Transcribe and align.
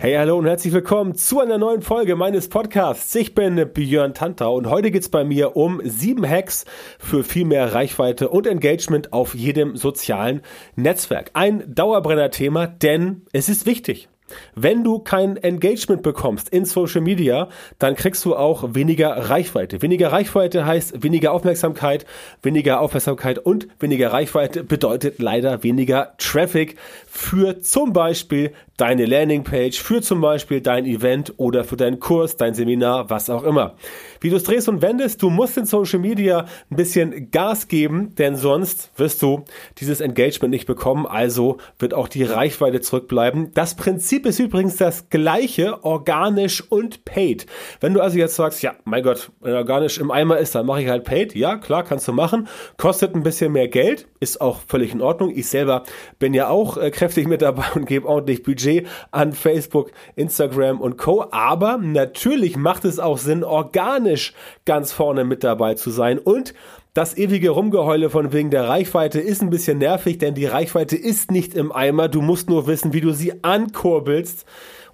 Hey, 0.00 0.14
hallo 0.14 0.38
und 0.38 0.46
herzlich 0.46 0.72
willkommen 0.72 1.16
zu 1.16 1.40
einer 1.40 1.58
neuen 1.58 1.82
Folge 1.82 2.14
meines 2.14 2.48
Podcasts. 2.48 3.12
Ich 3.16 3.34
bin 3.34 3.56
Björn 3.74 4.14
Tantau 4.14 4.54
und 4.54 4.70
heute 4.70 4.92
geht's 4.92 5.08
bei 5.08 5.24
mir 5.24 5.56
um 5.56 5.80
sieben 5.82 6.24
Hacks 6.24 6.66
für 7.00 7.24
viel 7.24 7.44
mehr 7.44 7.74
Reichweite 7.74 8.28
und 8.28 8.46
Engagement 8.46 9.12
auf 9.12 9.34
jedem 9.34 9.74
sozialen 9.74 10.42
Netzwerk. 10.76 11.32
Ein 11.34 11.64
Dauerbrenner-Thema, 11.74 12.68
denn 12.68 13.22
es 13.32 13.48
ist 13.48 13.66
wichtig. 13.66 14.08
Wenn 14.54 14.84
du 14.84 14.98
kein 14.98 15.36
Engagement 15.36 16.02
bekommst 16.02 16.48
in 16.48 16.64
Social 16.64 17.00
Media, 17.00 17.48
dann 17.78 17.94
kriegst 17.94 18.24
du 18.24 18.36
auch 18.36 18.74
weniger 18.74 19.10
Reichweite. 19.30 19.82
Weniger 19.82 20.12
Reichweite 20.12 20.66
heißt 20.66 21.02
weniger 21.02 21.32
Aufmerksamkeit, 21.32 22.06
weniger 22.42 22.80
Aufmerksamkeit 22.80 23.38
und 23.38 23.68
weniger 23.80 24.12
Reichweite 24.12 24.64
bedeutet 24.64 25.18
leider 25.18 25.62
weniger 25.62 26.14
Traffic 26.18 26.76
für 27.06 27.60
zum 27.60 27.92
Beispiel 27.92 28.52
deine 28.76 29.06
Landingpage, 29.06 29.82
für 29.82 30.00
zum 30.00 30.20
Beispiel 30.20 30.60
dein 30.60 30.86
Event 30.86 31.34
oder 31.36 31.64
für 31.64 31.76
deinen 31.76 31.98
Kurs, 31.98 32.36
dein 32.36 32.54
Seminar, 32.54 33.10
was 33.10 33.28
auch 33.28 33.42
immer. 33.42 33.74
Wie 34.20 34.30
du 34.30 34.36
es 34.36 34.44
drehst 34.44 34.68
und 34.68 34.82
wendest, 34.82 35.20
du 35.22 35.30
musst 35.30 35.58
in 35.58 35.64
Social 35.64 35.98
Media 35.98 36.46
ein 36.70 36.76
bisschen 36.76 37.30
Gas 37.32 37.66
geben, 37.66 38.14
denn 38.14 38.36
sonst 38.36 38.90
wirst 38.96 39.20
du 39.20 39.44
dieses 39.78 40.00
Engagement 40.00 40.52
nicht 40.52 40.66
bekommen, 40.66 41.06
also 41.06 41.58
wird 41.78 41.92
auch 41.92 42.08
die 42.08 42.22
Reichweite 42.22 42.80
zurückbleiben. 42.80 43.52
Das 43.52 43.74
Prinzip 43.74 44.17
ist 44.26 44.38
übrigens 44.38 44.76
das 44.76 45.08
gleiche, 45.10 45.84
organisch 45.84 46.62
und 46.70 47.04
paid. 47.04 47.46
Wenn 47.80 47.94
du 47.94 48.00
also 48.00 48.18
jetzt 48.18 48.36
sagst, 48.36 48.62
ja, 48.62 48.74
mein 48.84 49.02
Gott, 49.02 49.30
wenn 49.40 49.54
organisch 49.54 49.98
im 49.98 50.10
Eimer 50.10 50.38
ist, 50.38 50.54
dann 50.54 50.66
mache 50.66 50.82
ich 50.82 50.88
halt 50.88 51.04
paid. 51.04 51.34
Ja, 51.34 51.56
klar, 51.56 51.84
kannst 51.84 52.08
du 52.08 52.12
machen. 52.12 52.48
Kostet 52.76 53.14
ein 53.14 53.22
bisschen 53.22 53.52
mehr 53.52 53.68
Geld, 53.68 54.06
ist 54.20 54.40
auch 54.40 54.60
völlig 54.66 54.92
in 54.92 55.00
Ordnung. 55.00 55.32
Ich 55.34 55.48
selber 55.48 55.84
bin 56.18 56.34
ja 56.34 56.48
auch 56.48 56.76
äh, 56.76 56.90
kräftig 56.90 57.28
mit 57.28 57.42
dabei 57.42 57.64
und 57.74 57.86
gebe 57.86 58.06
ordentlich 58.06 58.42
Budget 58.42 58.86
an 59.10 59.32
Facebook, 59.32 59.90
Instagram 60.16 60.80
und 60.80 60.98
Co. 60.98 61.26
Aber 61.30 61.78
natürlich 61.78 62.56
macht 62.56 62.84
es 62.84 62.98
auch 62.98 63.18
Sinn, 63.18 63.44
organisch 63.44 64.32
ganz 64.64 64.92
vorne 64.92 65.24
mit 65.24 65.44
dabei 65.44 65.74
zu 65.74 65.90
sein 65.90 66.18
und 66.18 66.54
das 66.98 67.16
ewige 67.16 67.50
Rumgeheule 67.50 68.10
von 68.10 68.32
wegen 68.32 68.50
der 68.50 68.66
Reichweite 68.66 69.20
ist 69.20 69.40
ein 69.40 69.50
bisschen 69.50 69.78
nervig, 69.78 70.18
denn 70.18 70.34
die 70.34 70.46
Reichweite 70.46 70.96
ist 70.96 71.30
nicht 71.30 71.54
im 71.54 71.70
Eimer. 71.70 72.08
Du 72.08 72.20
musst 72.20 72.50
nur 72.50 72.66
wissen, 72.66 72.92
wie 72.92 73.00
du 73.00 73.12
sie 73.12 73.44
ankurbelst 73.44 74.44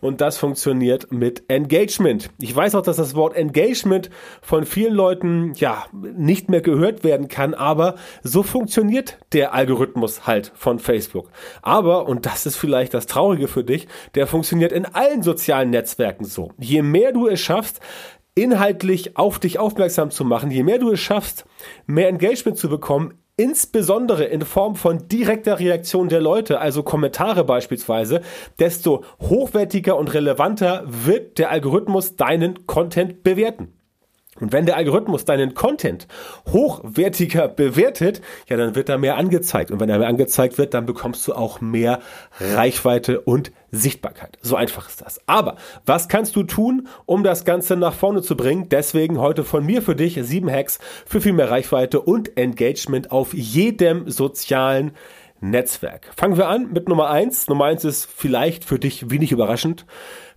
und 0.03 0.21
das 0.21 0.37
funktioniert 0.37 1.11
mit 1.13 1.45
Engagement. 1.49 2.29
Ich 2.39 2.55
weiß 2.55 2.75
auch, 2.75 2.83
dass 2.83 2.99
das 2.99 3.15
Wort 3.15 3.35
Engagement 3.35 4.11
von 4.43 4.67
vielen 4.67 4.93
Leuten 4.93 5.55
ja 5.55 5.87
nicht 5.95 6.51
mehr 6.51 6.61
gehört 6.61 7.05
werden 7.05 7.29
kann, 7.29 7.55
aber 7.55 7.95
so 8.23 8.43
funktioniert 8.43 9.17
der 9.33 9.55
Algorithmus 9.55 10.27
halt 10.27 10.53
von 10.55 10.81
Facebook. 10.81 11.31
Aber, 11.63 12.07
und 12.07 12.27
das 12.27 12.45
ist 12.45 12.57
vielleicht 12.57 12.93
das 12.93 13.07
Traurige 13.07 13.49
für 13.49 13.65
dich, 13.65 13.89
der 14.15 14.27
funktioniert 14.27 14.73
in 14.73 14.85
allen 14.85 15.23
sozialen 15.23 15.71
Netzwerken 15.71 16.27
so. 16.27 16.53
Je 16.59 16.83
mehr 16.83 17.13
du 17.13 17.27
es 17.29 17.41
schaffst, 17.41 17.81
inhaltlich 18.35 19.17
auf 19.17 19.39
dich 19.39 19.59
aufmerksam 19.59 20.11
zu 20.11 20.25
machen, 20.25 20.51
je 20.51 20.63
mehr 20.63 20.79
du 20.79 20.91
es 20.91 21.01
schaffst, 21.01 21.45
mehr 21.87 22.09
Engagement 22.09 22.59
zu 22.59 22.69
bekommen, 22.69 23.15
insbesondere 23.37 24.25
in 24.25 24.43
Form 24.43 24.77
von 24.77 25.09
direkter 25.09 25.59
Reaktion 25.59 26.09
der 26.09 26.21
Leute, 26.21 26.61
also 26.61 26.83
Kommentare 26.83 27.45
beispielsweise, 27.45 28.23
desto 28.59 29.05
hochwertiger 29.21 29.97
und 29.97 30.15
relevanter 30.15 30.85
wird 30.87 31.39
der 31.39 31.51
Algorithmus 31.51 32.17
deinen 32.17 32.67
Content 32.67 33.23
bewerten. 33.23 33.74
Und 34.41 34.53
wenn 34.53 34.67
der 34.67 34.77
Algorithmus 34.77 35.25
deinen 35.25 35.55
Content 35.55 36.07
hochwertiger 36.49 37.49
bewertet, 37.49 38.21
ja, 38.49 38.57
dann 38.57 38.75
wird 38.75 38.89
da 38.89 38.99
mehr 38.99 39.17
angezeigt. 39.17 39.71
Und 39.71 39.81
wenn 39.81 39.89
da 39.89 39.99
mehr 39.99 40.09
angezeigt 40.09 40.59
wird, 40.59 40.75
dann 40.75 40.87
bekommst 40.87 41.27
du 41.27 41.35
auch 41.35 41.61
mehr 41.61 42.01
Reichweite 42.41 43.21
und 43.21 43.53
Sichtbarkeit. 43.71 44.39
So 44.41 44.57
einfach 44.57 44.89
ist 44.89 45.01
das. 45.01 45.21
Aber 45.27 45.57
was 45.85 46.09
kannst 46.09 46.37
du 46.37 46.43
tun, 46.43 46.89
um 47.07 47.23
das 47.25 47.45
Ganze 47.45 47.77
nach 47.77 47.95
vorne 47.95 48.23
zu 48.23 48.37
bringen? 48.37 48.69
Deswegen 48.69 49.19
heute 49.19 49.45
von 49.45 49.65
mir 49.65 49.83
für 49.83 49.97
dich 49.97 50.19
sieben 50.23 50.51
Hacks 50.51 50.79
für 51.07 51.21
viel 51.21 51.33
mehr 51.33 51.51
Reichweite 51.51 52.01
und 52.01 52.37
Engagement 52.37 53.11
auf 53.11 53.35
jedem 53.35 54.11
sozialen 54.11 54.93
Netzwerk. 55.41 56.11
Fangen 56.17 56.37
wir 56.37 56.49
an 56.49 56.73
mit 56.73 56.89
Nummer 56.89 57.11
eins. 57.11 57.49
Nummer 57.49 57.67
eins 57.67 57.85
ist 57.85 58.09
vielleicht 58.15 58.65
für 58.65 58.79
dich 58.79 59.11
wenig 59.11 59.33
überraschend 59.33 59.85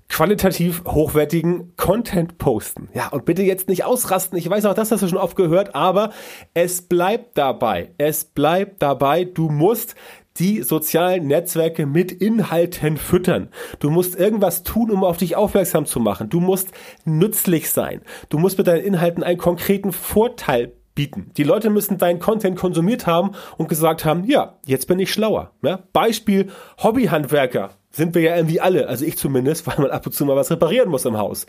qualitativ 0.09 0.83
hochwertigen 0.85 1.75
Content 1.75 2.37
posten. 2.37 2.89
Ja, 2.93 3.09
und 3.09 3.25
bitte 3.25 3.43
jetzt 3.43 3.67
nicht 3.67 3.83
ausrasten. 3.83 4.37
Ich 4.37 4.49
weiß 4.49 4.65
auch, 4.65 4.73
das 4.73 4.91
hast 4.91 5.07
schon 5.07 5.17
oft 5.17 5.35
gehört, 5.35 5.75
aber 5.75 6.11
es 6.53 6.81
bleibt 6.81 7.37
dabei. 7.37 7.91
Es 7.97 8.25
bleibt 8.25 8.81
dabei. 8.81 9.25
Du 9.25 9.49
musst 9.49 9.95
die 10.39 10.61
sozialen 10.61 11.27
Netzwerke 11.27 11.85
mit 11.85 12.11
Inhalten 12.11 12.97
füttern. 12.97 13.49
Du 13.79 13.89
musst 13.89 14.15
irgendwas 14.15 14.63
tun, 14.63 14.91
um 14.91 15.03
auf 15.03 15.17
dich 15.17 15.35
aufmerksam 15.35 15.85
zu 15.85 15.99
machen. 15.99 16.29
Du 16.29 16.39
musst 16.39 16.69
nützlich 17.05 17.71
sein. 17.71 18.01
Du 18.29 18.37
musst 18.37 18.57
mit 18.57 18.67
deinen 18.67 18.83
Inhalten 18.83 19.23
einen 19.23 19.39
konkreten 19.39 19.91
Vorteil 19.91 20.73
bieten. 20.97 21.31
Die 21.37 21.43
Leute 21.43 21.69
müssen 21.69 21.99
deinen 21.99 22.19
Content 22.19 22.57
konsumiert 22.57 23.05
haben 23.05 23.31
und 23.55 23.69
gesagt 23.69 24.03
haben, 24.03 24.25
ja, 24.25 24.57
jetzt 24.65 24.87
bin 24.87 24.99
ich 24.99 25.13
schlauer. 25.13 25.51
Ja? 25.61 25.79
Beispiel 25.93 26.49
Hobbyhandwerker 26.81 27.69
sind 27.91 28.15
wir 28.15 28.21
ja 28.23 28.35
irgendwie 28.35 28.59
alle, 28.59 28.87
also 28.87 29.05
ich 29.05 29.17
zumindest, 29.17 29.65
weil 29.67 29.77
man 29.77 29.91
ab 29.91 30.05
und 30.07 30.11
zu 30.11 30.25
mal 30.25 30.35
was 30.35 30.51
reparieren 30.51 30.89
muss 30.89 31.05
im 31.05 31.17
Haus. 31.17 31.45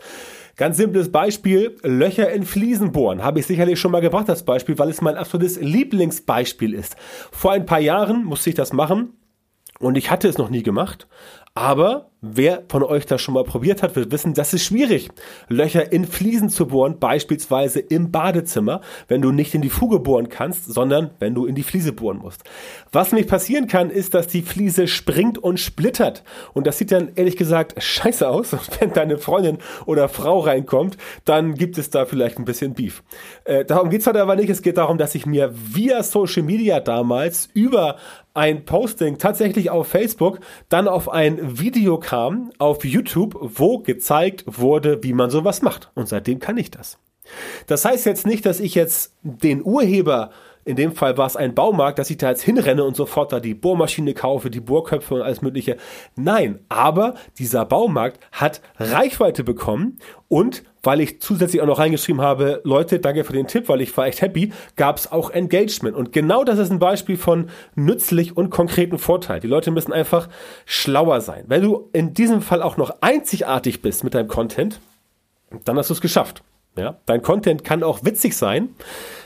Ganz 0.55 0.77
simples 0.77 1.11
Beispiel, 1.11 1.75
Löcher 1.81 2.29
in 2.31 2.43
Fliesen 2.43 2.91
bohren. 2.91 3.23
Habe 3.23 3.39
ich 3.39 3.47
sicherlich 3.47 3.79
schon 3.79 3.91
mal 3.91 4.01
gebracht, 4.01 4.29
das 4.29 4.43
Beispiel, 4.43 4.77
weil 4.77 4.89
es 4.89 5.01
mein 5.01 5.15
absolutes 5.15 5.59
Lieblingsbeispiel 5.59 6.73
ist. 6.73 6.95
Vor 7.31 7.51
ein 7.51 7.65
paar 7.65 7.79
Jahren 7.79 8.25
musste 8.25 8.51
ich 8.51 8.55
das 8.55 8.71
machen 8.71 9.13
und 9.79 9.97
ich 9.97 10.11
hatte 10.11 10.27
es 10.27 10.37
noch 10.37 10.49
nie 10.49 10.61
gemacht. 10.61 11.07
Aber 11.55 12.09
wer 12.21 12.63
von 12.67 12.83
euch 12.83 13.05
das 13.05 13.21
schon 13.21 13.33
mal 13.33 13.43
probiert 13.43 13.81
hat, 13.81 13.95
wird 13.95 14.11
wissen, 14.11 14.33
das 14.33 14.53
ist 14.53 14.65
schwierig. 14.65 15.09
Löcher 15.47 15.91
in 15.91 16.05
Fliesen 16.05 16.49
zu 16.49 16.67
bohren, 16.67 16.99
beispielsweise 16.99 17.79
im 17.79 18.11
Badezimmer, 18.11 18.81
wenn 19.07 19.21
du 19.21 19.31
nicht 19.31 19.55
in 19.55 19.61
die 19.61 19.69
Fuge 19.69 19.99
bohren 19.99 20.29
kannst, 20.29 20.65
sondern 20.65 21.11
wenn 21.19 21.33
du 21.33 21.45
in 21.45 21.55
die 21.55 21.63
Fliese 21.63 21.93
bohren 21.93 22.17
musst. 22.17 22.43
Was 22.91 23.11
nämlich 23.11 23.27
passieren 23.27 23.67
kann, 23.67 23.89
ist, 23.89 24.13
dass 24.13 24.27
die 24.27 24.41
Fliese 24.41 24.87
springt 24.87 25.37
und 25.37 25.59
splittert. 25.59 26.23
Und 26.53 26.67
das 26.67 26.77
sieht 26.77 26.91
dann 26.91 27.11
ehrlich 27.15 27.37
gesagt 27.37 27.81
scheiße 27.81 28.27
aus. 28.27 28.53
Und 28.53 28.69
wenn 28.79 28.93
deine 28.93 29.17
Freundin 29.17 29.57
oder 29.85 30.09
Frau 30.09 30.39
reinkommt, 30.39 30.97
dann 31.25 31.55
gibt 31.55 31.77
es 31.77 31.89
da 31.89 32.05
vielleicht 32.05 32.37
ein 32.37 32.45
bisschen 32.45 32.73
Beef. 32.73 33.03
Äh, 33.45 33.65
darum 33.65 33.89
geht's 33.89 34.07
heute 34.07 34.21
aber 34.21 34.35
nicht. 34.35 34.49
Es 34.49 34.61
geht 34.61 34.77
darum, 34.77 34.97
dass 34.97 35.15
ich 35.15 35.25
mir 35.25 35.51
via 35.53 36.03
Social 36.03 36.43
Media 36.43 36.79
damals 36.79 37.49
über 37.53 37.97
ein 38.39 38.63
Posting 38.63 39.17
tatsächlich 39.17 39.69
auf 39.69 39.87
Facebook, 39.87 40.39
dann 40.69 40.87
auf 40.87 41.09
ein 41.09 41.59
Video 41.59 41.99
kam 41.99 42.51
auf 42.57 42.85
YouTube, 42.85 43.37
wo 43.37 43.79
gezeigt 43.79 44.45
wurde, 44.47 45.03
wie 45.03 45.11
man 45.11 45.29
sowas 45.29 45.61
macht. 45.61 45.91
Und 45.93 46.07
seitdem 46.07 46.39
kann 46.39 46.57
ich 46.57 46.71
das. 46.71 46.97
Das 47.67 47.83
heißt 47.83 48.05
jetzt 48.05 48.25
nicht, 48.25 48.45
dass 48.45 48.61
ich 48.61 48.75
jetzt 48.75 49.13
den 49.21 49.63
Urheber 49.63 50.31
in 50.69 50.75
dem 50.75 50.91
Fall 50.93 51.17
war 51.17 51.25
es 51.25 51.35
ein 51.35 51.55
Baumarkt, 51.55 51.97
dass 51.97 52.11
ich 52.11 52.17
da 52.17 52.29
jetzt 52.29 52.43
hinrenne 52.43 52.83
und 52.83 52.95
sofort 52.95 53.33
da 53.33 53.39
die 53.39 53.55
Bohrmaschine 53.55 54.13
kaufe, 54.13 54.51
die 54.51 54.59
Bohrköpfe 54.59 55.15
und 55.15 55.23
alles 55.23 55.41
Mögliche. 55.41 55.77
Nein, 56.15 56.59
aber 56.69 57.15
dieser 57.39 57.65
Baumarkt 57.65 58.19
hat 58.31 58.61
Reichweite 58.77 59.43
bekommen 59.43 59.97
und 60.27 60.63
weil 60.83 61.01
ich 61.01 61.21
zusätzlich 61.21 61.59
auch 61.63 61.65
noch 61.65 61.79
reingeschrieben 61.79 62.21
habe, 62.21 62.61
Leute, 62.63 62.99
danke 62.99 63.23
für 63.23 63.33
den 63.33 63.47
Tipp, 63.47 63.67
weil 63.67 63.81
ich 63.81 63.97
war 63.97 64.05
echt 64.05 64.21
happy, 64.21 64.53
gab 64.75 64.97
es 64.97 65.11
auch 65.11 65.31
Engagement. 65.31 65.97
Und 65.97 66.13
genau 66.13 66.43
das 66.43 66.59
ist 66.59 66.71
ein 66.71 66.77
Beispiel 66.77 67.17
von 67.17 67.49
nützlich 67.73 68.37
und 68.37 68.51
konkreten 68.51 68.99
Vorteil. 68.99 69.39
Die 69.39 69.47
Leute 69.47 69.71
müssen 69.71 69.91
einfach 69.91 70.29
schlauer 70.67 71.21
sein. 71.21 71.45
Wenn 71.47 71.63
du 71.63 71.89
in 71.93 72.13
diesem 72.13 72.43
Fall 72.43 72.61
auch 72.61 72.77
noch 72.77 72.91
einzigartig 73.01 73.81
bist 73.81 74.03
mit 74.03 74.13
deinem 74.13 74.27
Content, 74.27 74.79
dann 75.65 75.77
hast 75.79 75.89
du 75.89 75.95
es 75.95 76.01
geschafft. 76.01 76.43
Ja, 76.79 76.97
dein 77.05 77.21
Content 77.21 77.63
kann 77.65 77.83
auch 77.83 78.05
witzig 78.05 78.37
sein, 78.37 78.69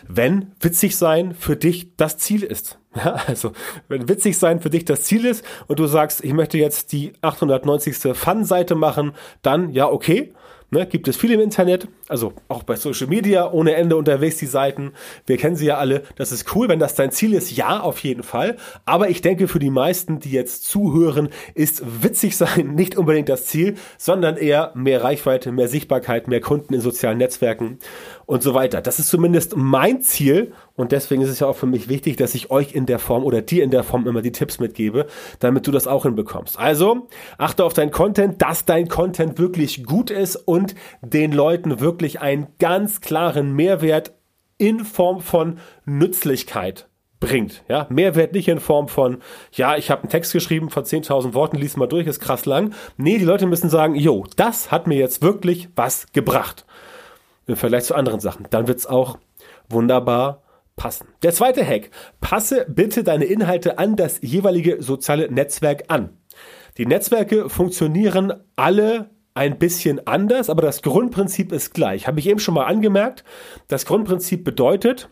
wenn 0.07 0.51
witzig 0.59 0.97
sein 0.97 1.35
für 1.35 1.55
dich 1.55 1.95
das 1.95 2.17
Ziel 2.17 2.43
ist. 2.43 2.79
Ja, 2.95 3.15
also, 3.25 3.53
wenn 3.87 4.07
witzig 4.07 4.37
sein 4.37 4.59
für 4.59 4.69
dich 4.69 4.85
das 4.85 5.01
Ziel 5.01 5.25
ist 5.25 5.43
und 5.65 5.79
du 5.79 5.87
sagst, 5.87 6.23
ich 6.23 6.31
möchte 6.31 6.59
jetzt 6.59 6.91
die 6.91 7.13
890. 7.21 8.15
Fun-Seite 8.15 8.75
machen, 8.75 9.13
dann 9.41 9.71
ja, 9.71 9.89
okay. 9.89 10.31
Ne, 10.73 10.87
gibt 10.87 11.07
es 11.07 11.17
viel 11.17 11.31
im 11.31 11.39
Internet, 11.39 11.87
also 12.07 12.33
auch 12.47 12.63
bei 12.63 12.75
Social 12.75 13.05
Media 13.05 13.51
ohne 13.51 13.75
Ende 13.75 13.95
unterwegs 13.95 14.37
die 14.37 14.47
Seiten. 14.47 14.93
Wir 15.27 15.37
kennen 15.37 15.55
sie 15.55 15.67
ja 15.67 15.77
alle. 15.77 16.01
Das 16.15 16.31
ist 16.31 16.55
cool, 16.55 16.67
wenn 16.67 16.79
das 16.79 16.95
dein 16.95 17.11
Ziel 17.11 17.35
ist. 17.35 17.55
Ja, 17.55 17.81
auf 17.81 17.99
jeden 17.99 18.23
Fall. 18.23 18.57
Aber 18.83 19.07
ich 19.09 19.21
denke, 19.21 19.47
für 19.47 19.59
die 19.59 19.69
meisten, 19.69 20.19
die 20.19 20.31
jetzt 20.31 20.65
zuhören, 20.65 21.29
ist 21.53 21.83
witzig 22.01 22.35
sein 22.37 22.73
nicht 22.73 22.97
unbedingt 22.97 23.29
das 23.29 23.45
Ziel, 23.45 23.75
sondern 23.99 24.35
eher 24.35 24.71
mehr 24.73 25.03
Reichweite, 25.03 25.51
mehr 25.51 25.67
Sichtbarkeit, 25.67 26.27
mehr 26.27 26.41
Kunden 26.41 26.73
in 26.73 26.81
sozialen 26.81 27.19
Netzwerken 27.19 27.77
und 28.25 28.41
so 28.41 28.55
weiter. 28.55 28.81
Das 28.81 28.97
ist 28.97 29.09
zumindest 29.09 29.55
mein 29.55 30.01
Ziel 30.01 30.53
und 30.75 30.91
deswegen 30.91 31.21
ist 31.21 31.29
es 31.29 31.39
ja 31.39 31.47
auch 31.47 31.55
für 31.55 31.67
mich 31.67 31.87
wichtig, 31.87 32.15
dass 32.15 32.33
ich 32.33 32.49
euch 32.49 32.73
in 32.73 32.87
der 32.87 32.97
Form 32.97 33.23
oder 33.23 33.41
dir 33.41 33.63
in 33.63 33.69
der 33.69 33.83
Form 33.83 34.07
immer 34.07 34.23
die 34.23 34.31
Tipps 34.31 34.59
mitgebe, 34.59 35.05
damit 35.39 35.67
du 35.67 35.71
das 35.71 35.85
auch 35.85 36.03
hinbekommst. 36.03 36.57
Also 36.57 37.07
achte 37.37 37.63
auf 37.63 37.73
dein 37.73 37.91
Content, 37.91 38.41
dass 38.41 38.65
dein 38.65 38.87
Content 38.87 39.37
wirklich 39.37 39.83
gut 39.83 40.09
ist 40.09 40.35
und 40.35 40.62
den 41.01 41.31
Leuten 41.31 41.79
wirklich 41.79 42.21
einen 42.21 42.47
ganz 42.59 43.01
klaren 43.01 43.53
Mehrwert 43.55 44.13
in 44.57 44.85
Form 44.85 45.21
von 45.21 45.59
Nützlichkeit 45.85 46.87
bringt. 47.19 47.63
Ja, 47.69 47.87
Mehrwert 47.89 48.33
nicht 48.33 48.47
in 48.47 48.59
Form 48.59 48.87
von, 48.87 49.19
ja, 49.53 49.77
ich 49.77 49.89
habe 49.89 50.03
einen 50.03 50.09
Text 50.09 50.33
geschrieben 50.33 50.69
von 50.69 50.83
10.000 50.83 51.33
Worten, 51.33 51.57
lies 51.57 51.77
mal 51.77 51.87
durch, 51.87 52.05
ist 52.05 52.19
krass 52.19 52.45
lang. 52.45 52.73
Nee, 52.97 53.17
die 53.17 53.25
Leute 53.25 53.45
müssen 53.45 53.69
sagen, 53.69 53.95
jo, 53.95 54.25
das 54.35 54.71
hat 54.71 54.87
mir 54.87 54.97
jetzt 54.97 55.21
wirklich 55.21 55.69
was 55.75 56.11
gebracht. 56.11 56.65
Im 57.47 57.55
Vergleich 57.55 57.85
zu 57.85 57.95
anderen 57.95 58.19
Sachen. 58.19 58.47
Dann 58.49 58.67
wird's 58.67 58.85
auch 58.85 59.17
wunderbar 59.69 60.43
passen. 60.75 61.07
Der 61.23 61.33
zweite 61.33 61.65
Hack. 61.65 61.89
Passe 62.21 62.65
bitte 62.69 63.03
deine 63.03 63.25
Inhalte 63.25 63.77
an 63.77 63.95
das 63.95 64.19
jeweilige 64.21 64.81
soziale 64.81 65.31
Netzwerk 65.31 65.85
an. 65.87 66.17
Die 66.77 66.85
Netzwerke 66.85 67.49
funktionieren 67.49 68.33
alle 68.55 69.09
ein 69.33 69.57
bisschen 69.57 70.05
anders, 70.07 70.49
aber 70.49 70.61
das 70.61 70.81
Grundprinzip 70.81 71.51
ist 71.51 71.73
gleich. 71.73 72.07
Habe 72.07 72.19
ich 72.19 72.27
eben 72.27 72.39
schon 72.39 72.53
mal 72.53 72.65
angemerkt. 72.65 73.23
Das 73.67 73.85
Grundprinzip 73.85 74.43
bedeutet, 74.43 75.09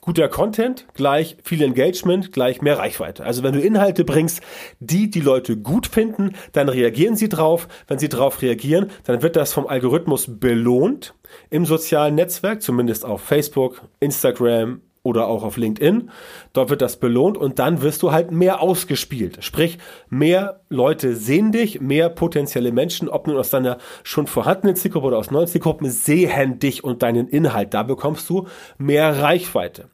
guter 0.00 0.28
Content 0.28 0.86
gleich 0.94 1.36
viel 1.42 1.62
Engagement 1.62 2.32
gleich 2.32 2.62
mehr 2.62 2.78
Reichweite. 2.78 3.24
Also 3.24 3.42
wenn 3.42 3.52
du 3.52 3.60
Inhalte 3.60 4.04
bringst, 4.04 4.40
die 4.80 5.10
die 5.10 5.20
Leute 5.20 5.56
gut 5.56 5.86
finden, 5.86 6.34
dann 6.52 6.68
reagieren 6.68 7.16
sie 7.16 7.28
drauf. 7.28 7.68
Wenn 7.88 7.98
sie 7.98 8.08
drauf 8.08 8.42
reagieren, 8.42 8.90
dann 9.04 9.22
wird 9.22 9.36
das 9.36 9.52
vom 9.52 9.66
Algorithmus 9.66 10.26
belohnt 10.28 11.14
im 11.50 11.66
sozialen 11.66 12.14
Netzwerk, 12.14 12.62
zumindest 12.62 13.04
auf 13.04 13.22
Facebook, 13.22 13.82
Instagram, 14.00 14.80
oder 15.06 15.28
auch 15.28 15.44
auf 15.44 15.56
LinkedIn. 15.56 16.10
Dort 16.52 16.70
wird 16.70 16.82
das 16.82 16.98
belohnt 16.98 17.38
und 17.38 17.58
dann 17.58 17.80
wirst 17.80 18.02
du 18.02 18.12
halt 18.12 18.32
mehr 18.32 18.60
ausgespielt. 18.60 19.38
Sprich, 19.40 19.78
mehr 20.10 20.60
Leute 20.68 21.14
sehen 21.14 21.52
dich, 21.52 21.80
mehr 21.80 22.08
potenzielle 22.10 22.72
Menschen, 22.72 23.08
ob 23.08 23.28
nun 23.28 23.36
aus 23.36 23.50
deiner 23.50 23.78
schon 24.02 24.26
vorhandenen 24.26 24.76
Zielgruppe 24.76 25.06
oder 25.06 25.18
aus 25.18 25.30
neuen 25.30 25.46
Zielgruppen, 25.46 25.88
sehen 25.90 26.58
dich 26.58 26.82
und 26.82 27.02
deinen 27.02 27.28
Inhalt. 27.28 27.72
Da 27.72 27.84
bekommst 27.84 28.28
du 28.28 28.48
mehr 28.78 29.22
Reichweite. 29.22 29.88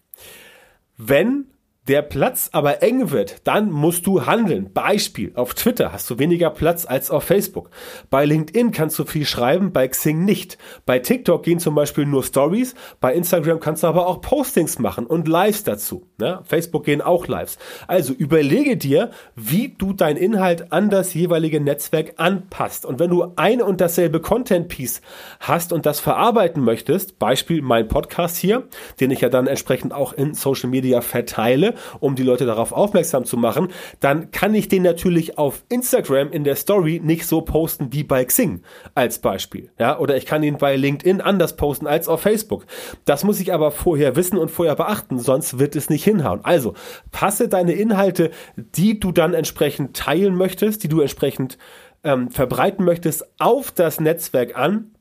Wenn 0.97 1.52
der 1.89 2.03
Platz 2.03 2.49
aber 2.53 2.81
eng 2.81 3.11
wird, 3.11 3.41
dann 3.43 3.73
musst 3.73 4.07
du 4.07 4.25
handeln. 4.25 4.73
Beispiel, 4.73 5.33
auf 5.35 5.55
Twitter 5.55 5.93
hast 5.93 6.09
du 6.09 6.19
weniger 6.21 6.51
Platz 6.51 6.87
als 6.87 7.11
auf 7.11 7.25
Facebook. 7.25 7.71
Bei 8.09 8.25
LinkedIn 8.25 8.71
kannst 8.71 9.01
du 9.01 9.05
viel 9.05 9.27
schreiben, 9.27 9.73
bei 9.73 9.89
Xing 9.89 10.25
nicht. 10.25 10.59
Bei 10.87 11.01
TikTok 11.01 11.43
gehen 11.43 11.59
zum 11.59 11.75
Beispiel 11.75 12.07
nur 12.07 12.23
Stories, 12.23 12.77
bei 13.01 13.13
Instagram 13.13 13.59
kannst 13.59 13.83
du 13.83 13.89
aber 13.89 14.07
auch 14.07 14.21
Postings 14.21 14.79
machen 14.79 15.07
und 15.07 15.27
Lives 15.27 15.65
dazu. 15.65 16.07
Ne? 16.19 16.41
Facebook 16.45 16.85
gehen 16.85 17.01
auch 17.01 17.27
Lives. 17.27 17.59
Also 17.89 18.13
überlege 18.13 18.77
dir, 18.77 19.11
wie 19.35 19.75
du 19.77 19.93
dein 19.93 20.17
Inhalt 20.17 20.71
an 20.71 20.89
das 20.89 21.15
jeweilige 21.15 21.61
Netzwerk 21.61 22.15
anpasst. 22.19 22.87
Und 22.87 23.01
wenn 23.01 23.11
du 23.11 23.33
ein 23.35 23.61
und 23.61 23.81
dasselbe 23.81 24.21
Content-Piece 24.21 25.01
hast 25.41 25.73
und 25.73 25.85
das 25.85 25.99
verarbeiten 25.99 26.63
möchtest, 26.63 27.19
Beispiel 27.19 27.61
mein 27.61 27.89
Podcast 27.89 28.37
hier, 28.37 28.69
den 29.01 29.11
ich 29.11 29.21
ja 29.21 29.29
dann 29.29 29.49
entsprechend 29.49 29.93
auch 29.93 30.13
in 30.13 30.35
Social 30.35 30.71
Media 30.71 31.01
verteile, 31.01 31.72
um 32.01 32.15
die 32.17 32.23
Leute 32.23 32.47
darauf 32.47 32.73
aufmerksam 32.73 33.25
zu 33.25 33.37
machen, 33.37 33.69
dann 34.01 34.31
kann 34.31 34.55
ich 34.55 34.69
den 34.69 34.83
natürlich 34.83 35.39
auf 35.39 35.65
Instagram 35.69 36.31
in 36.31 36.45
der 36.45 36.57
Story 36.57 37.01
nicht 37.03 37.27
so 37.27 37.41
posten 37.43 37.93
wie 37.93 38.05
bei 38.05 38.25
Xing 38.25 38.63
als 38.95 39.19
Beispiel. 39.19 39.71
Ja, 39.79 39.99
oder 39.99 40.17
ich 40.17 40.27
kann 40.27 40.43
ihn 40.43 40.59
bei 40.59 40.77
LinkedIn 40.77 41.21
anders 41.21 41.57
posten 41.57 41.87
als 41.87 42.09
auf 42.09 42.23
Facebook. 42.23 42.67
Das 43.05 43.25
muss 43.25 43.41
ich 43.41 43.53
aber 43.53 43.71
vorher 43.71 44.17
wissen 44.17 44.39
und 44.39 44.51
vorher 44.51 44.77
beachten, 44.77 45.19
sonst 45.19 45.59
wird 45.59 45.77
es 45.77 45.91
nicht 45.91 46.05
hinhauen. 46.05 46.41
Also 46.43 46.75
passe 47.11 47.49
deine 47.49 47.73
Inhalte, 47.73 48.31
die 48.57 49.01
du 49.01 49.13
dann 49.13 49.35
entsprechend 49.35 49.97
teilen 49.97 50.37
möchtest, 50.37 50.83
die 50.83 50.89
du 50.89 51.01
entsprechend 51.01 51.59
ähm, 52.05 52.31
verbreiten 52.31 52.85
möchtest, 52.85 53.25
auf 53.39 53.71
das 53.71 54.01
Netzwerk 54.01 54.57
an 54.57 54.93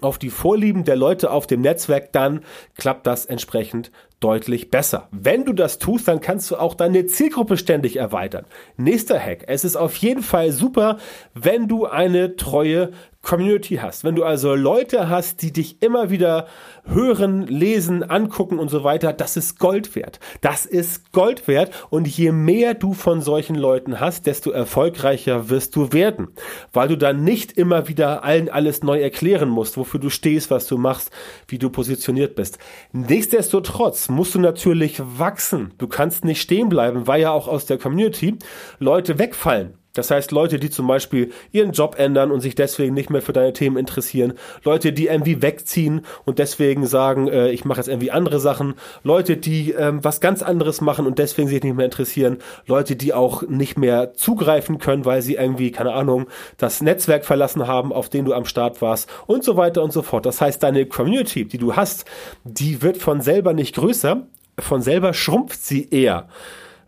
auf 0.00 0.18
die 0.18 0.30
Vorlieben 0.30 0.84
der 0.84 0.96
Leute 0.96 1.30
auf 1.30 1.46
dem 1.46 1.60
Netzwerk, 1.60 2.12
dann 2.12 2.40
klappt 2.76 3.06
das 3.06 3.26
entsprechend 3.26 3.90
deutlich 4.24 4.70
besser. 4.70 5.08
Wenn 5.10 5.44
du 5.44 5.52
das 5.52 5.78
tust, 5.78 6.08
dann 6.08 6.22
kannst 6.22 6.50
du 6.50 6.56
auch 6.56 6.74
deine 6.74 7.04
Zielgruppe 7.04 7.58
ständig 7.58 7.96
erweitern. 7.96 8.46
Nächster 8.78 9.20
Hack. 9.20 9.44
Es 9.48 9.64
ist 9.64 9.76
auf 9.76 9.94
jeden 9.96 10.22
Fall 10.22 10.50
super, 10.50 10.96
wenn 11.34 11.68
du 11.68 11.84
eine 11.84 12.36
treue 12.36 12.92
Community 13.24 13.76
hast, 13.76 14.04
wenn 14.04 14.14
du 14.14 14.22
also 14.22 14.54
Leute 14.54 15.08
hast, 15.08 15.42
die 15.42 15.52
dich 15.52 15.82
immer 15.82 16.10
wieder 16.10 16.46
hören, 16.84 17.46
lesen, 17.46 18.02
angucken 18.02 18.58
und 18.58 18.68
so 18.68 18.84
weiter, 18.84 19.12
das 19.12 19.36
ist 19.36 19.58
Gold 19.58 19.96
wert. 19.96 20.20
Das 20.40 20.66
ist 20.66 21.12
Gold 21.12 21.48
wert 21.48 21.72
und 21.90 22.06
je 22.06 22.30
mehr 22.30 22.74
du 22.74 22.92
von 22.92 23.20
solchen 23.20 23.56
Leuten 23.56 23.98
hast, 23.98 24.26
desto 24.26 24.50
erfolgreicher 24.50 25.48
wirst 25.50 25.74
du 25.74 25.92
werden, 25.92 26.28
weil 26.72 26.88
du 26.88 26.96
dann 26.96 27.24
nicht 27.24 27.52
immer 27.52 27.88
wieder 27.88 28.22
allen 28.22 28.48
alles 28.48 28.82
neu 28.82 29.00
erklären 29.00 29.48
musst, 29.48 29.76
wofür 29.76 29.98
du 29.98 30.10
stehst, 30.10 30.50
was 30.50 30.66
du 30.66 30.78
machst, 30.78 31.10
wie 31.48 31.58
du 31.58 31.70
positioniert 31.70 32.36
bist. 32.36 32.58
Nichtsdestotrotz 32.92 34.08
musst 34.08 34.34
du 34.34 34.40
natürlich 34.40 35.00
wachsen. 35.02 35.72
Du 35.78 35.88
kannst 35.88 36.24
nicht 36.24 36.40
stehen 36.40 36.68
bleiben, 36.68 37.06
weil 37.06 37.22
ja 37.22 37.32
auch 37.32 37.48
aus 37.48 37.66
der 37.66 37.78
Community 37.78 38.38
Leute 38.78 39.18
wegfallen. 39.18 39.78
Das 39.94 40.10
heißt, 40.10 40.32
Leute, 40.32 40.58
die 40.58 40.70
zum 40.70 40.86
Beispiel 40.86 41.32
ihren 41.52 41.72
Job 41.72 41.94
ändern 41.98 42.30
und 42.30 42.40
sich 42.40 42.54
deswegen 42.54 42.94
nicht 42.94 43.10
mehr 43.10 43.22
für 43.22 43.32
deine 43.32 43.52
Themen 43.52 43.76
interessieren, 43.76 44.34
Leute, 44.64 44.92
die 44.92 45.06
irgendwie 45.06 45.40
wegziehen 45.40 46.04
und 46.24 46.38
deswegen 46.38 46.86
sagen, 46.86 47.28
äh, 47.28 47.50
ich 47.50 47.64
mache 47.64 47.78
jetzt 47.78 47.88
irgendwie 47.88 48.10
andere 48.10 48.40
Sachen, 48.40 48.74
Leute, 49.04 49.36
die 49.36 49.70
ähm, 49.70 50.02
was 50.02 50.20
ganz 50.20 50.42
anderes 50.42 50.80
machen 50.80 51.06
und 51.06 51.18
deswegen 51.18 51.48
sich 51.48 51.62
nicht 51.62 51.76
mehr 51.76 51.84
interessieren, 51.84 52.38
Leute, 52.66 52.96
die 52.96 53.14
auch 53.14 53.42
nicht 53.42 53.78
mehr 53.78 54.14
zugreifen 54.14 54.78
können, 54.78 55.04
weil 55.04 55.22
sie 55.22 55.34
irgendwie, 55.34 55.70
keine 55.70 55.92
Ahnung, 55.92 56.26
das 56.58 56.82
Netzwerk 56.82 57.24
verlassen 57.24 57.66
haben, 57.66 57.92
auf 57.92 58.08
dem 58.08 58.24
du 58.24 58.34
am 58.34 58.44
Start 58.44 58.82
warst 58.82 59.08
und 59.26 59.44
so 59.44 59.56
weiter 59.56 59.82
und 59.82 59.92
so 59.92 60.02
fort. 60.02 60.26
Das 60.26 60.40
heißt, 60.40 60.62
deine 60.62 60.86
Community, 60.86 61.44
die 61.44 61.58
du 61.58 61.76
hast, 61.76 62.04
die 62.42 62.82
wird 62.82 62.96
von 62.96 63.20
selber 63.20 63.52
nicht 63.52 63.76
größer, 63.76 64.26
von 64.58 64.82
selber 64.82 65.14
schrumpft 65.14 65.64
sie 65.64 65.88
eher 65.90 66.28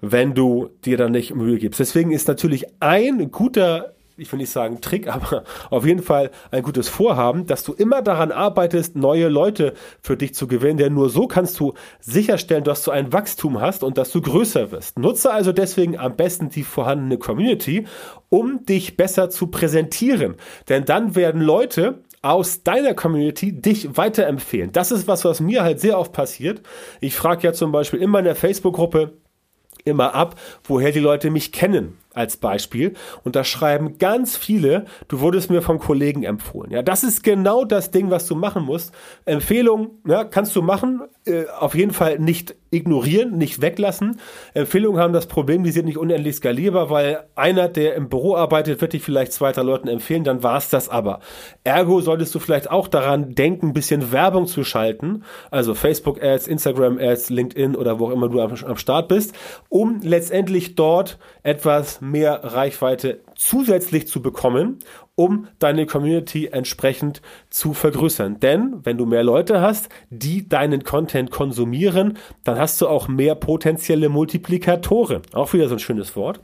wenn 0.01 0.35
du 0.35 0.71
dir 0.85 0.97
dann 0.97 1.13
nicht 1.13 1.35
Mühe 1.35 1.59
gibst. 1.59 1.81
Deswegen 1.81 2.13
ist 2.13 2.29
natürlich 2.29 2.67
ein 2.81 3.31
guter 3.31 3.97
ich 4.19 4.33
will 4.33 4.39
nicht 4.39 4.51
sagen 4.51 4.81
Trick, 4.81 5.09
aber 5.13 5.45
auf 5.71 5.87
jeden 5.87 6.03
Fall 6.03 6.31
ein 6.51 6.63
gutes 6.63 6.89
Vorhaben, 6.89 7.47
dass 7.47 7.65
du 7.65 7.73
immer 7.73 8.03
daran 8.03 8.33
arbeitest, 8.33 8.97
neue 8.97 9.29
Leute 9.29 9.75
für 10.01 10.17
dich 10.17 10.35
zu 10.35 10.47
gewinnen, 10.47 10.79
denn 10.79 10.95
nur 10.95 11.11
so 11.11 11.27
kannst 11.27 11.61
du 11.61 11.75
sicherstellen, 12.00 12.65
dass 12.65 12.83
du 12.83 12.91
ein 12.91 13.12
Wachstum 13.12 13.61
hast 13.61 13.85
und 13.85 13.99
dass 13.99 14.11
du 14.11 14.21
größer 14.21 14.71
wirst. 14.71 14.99
Nutze 14.99 15.31
also 15.33 15.53
deswegen 15.53 15.99
am 15.99 16.17
besten 16.17 16.49
die 16.49 16.65
vorhandene 16.65 17.19
Community, 17.19 17.87
um 18.29 18.65
dich 18.65 18.97
besser 18.97 19.31
zu 19.31 19.49
präsentieren, 19.49 20.37
denn 20.69 20.85
dann 20.85 21.15
werden 21.15 21.41
Leute 21.41 22.03
aus 22.23 22.65
deiner 22.65 22.95
Community 22.95 23.53
dich 23.53 23.97
weiterempfehlen. 23.97 24.73
Das 24.73 24.91
ist 24.91 25.07
was, 25.07 25.25
was 25.25 25.41
mir 25.41 25.62
halt 25.62 25.81
sehr 25.81 25.99
oft 25.99 26.12
passiert. 26.12 26.61
Ich 27.00 27.15
frage 27.15 27.47
ja 27.47 27.53
zum 27.53 27.71
Beispiel 27.71 28.03
in 28.03 28.11
meiner 28.11 28.35
Facebook-Gruppe, 28.35 29.12
immer 29.87 30.14
ab, 30.14 30.38
woher 30.64 30.93
die 30.93 31.00
Leute 31.00 31.31
mich 31.31 31.52
kennen 31.52 31.97
als 32.16 32.37
Beispiel. 32.37 32.94
Und 33.25 33.37
da 33.37 33.44
schreiben 33.44 33.99
ganz 33.99 34.37
viele, 34.37 34.87
du 35.08 35.20
wurdest 35.20 35.50
mir 35.50 35.62
vom 35.62 35.78
Kollegen 35.78 36.23
empfohlen. 36.23 36.70
Ja, 36.70 36.82
das 36.82 37.04
ist 37.04 37.23
genau 37.23 37.64
das 37.64 37.90
Ding, 37.90 38.11
was 38.11 38.26
du 38.26 38.35
machen 38.35 38.64
musst. 38.64 38.92
Empfehlung, 39.25 39.90
ja, 40.06 40.25
kannst 40.25 40.56
du 40.56 40.62
machen, 40.62 41.02
äh, 41.25 41.44
auf 41.58 41.75
jeden 41.75 41.92
Fall 41.92 42.18
nicht 42.18 42.54
ignorieren, 42.70 43.38
nicht 43.38 43.61
weglassen. 43.61 44.20
Empfehlungen 44.54 45.00
haben 45.00 45.12
das 45.12 45.26
Problem, 45.26 45.62
die 45.62 45.70
sind 45.70 45.87
nicht 45.87 45.99
unendlich 45.99 46.37
skalierbar, 46.37 46.90
weil 46.90 47.25
einer, 47.35 47.68
der 47.68 47.94
im 47.94 48.08
Büro 48.08 48.35
arbeitet, 48.35 48.80
wird 48.80 48.92
dich 48.92 49.02
vielleicht 49.02 49.32
zwei, 49.32 49.52
drei 49.52 49.62
Leuten 49.62 49.88
empfehlen, 49.88 50.25
dann 50.25 50.42
war's 50.42 50.68
das 50.68 50.88
aber. 50.88 51.20
Ergo 51.64 52.00
solltest 52.00 52.35
du 52.35 52.38
vielleicht 52.38 52.70
auch 52.70 52.88
daran 52.88 53.35
denken, 53.35 53.68
ein 53.68 53.73
bisschen 53.73 54.12
Werbung 54.12 54.46
zu 54.46 54.64
schalten, 54.64 55.23
also 55.50 55.75
Facebook-Ads, 55.75 56.49
Instagram-Ads, 56.49 57.30
LinkedIn 57.30 57.76
oder 57.76 57.99
wo 57.99 58.06
auch 58.06 58.11
immer 58.12 58.28
du 58.28 58.40
am, 58.40 58.52
am 58.52 58.76
Start 58.76 59.08
bist, 59.08 59.35
um 59.68 60.00
letztendlich 60.02 60.75
dort 60.75 61.18
etwas 61.47 62.00
mehr 62.00 62.43
Reichweite 62.43 63.21
zusätzlich 63.37 64.09
zu 64.09 64.21
bekommen 64.21 64.81
um 65.17 65.49
deine 65.59 65.87
Community 65.87 66.47
entsprechend 66.47 67.23
zu 67.50 67.73
vergrößern. 67.73 68.38
Denn 68.38 68.81
wenn 68.85 68.99
du 68.99 69.07
mehr 69.07 69.25
Leute 69.25 69.61
hast, 69.61 69.88
die 70.11 70.49
deinen 70.49 70.85
Content 70.85 71.31
konsumieren, 71.31 72.19
dann 72.45 72.59
hast 72.59 72.81
du 72.81 72.87
auch 72.87 73.09
mehr 73.09 73.35
potenzielle 73.35 74.09
Multiplikatoren. 74.11 75.23
Auch 75.33 75.53
wieder 75.55 75.69
so 75.69 75.75
ein 75.75 75.81
schönes 75.81 76.15
Wort. 76.15 76.41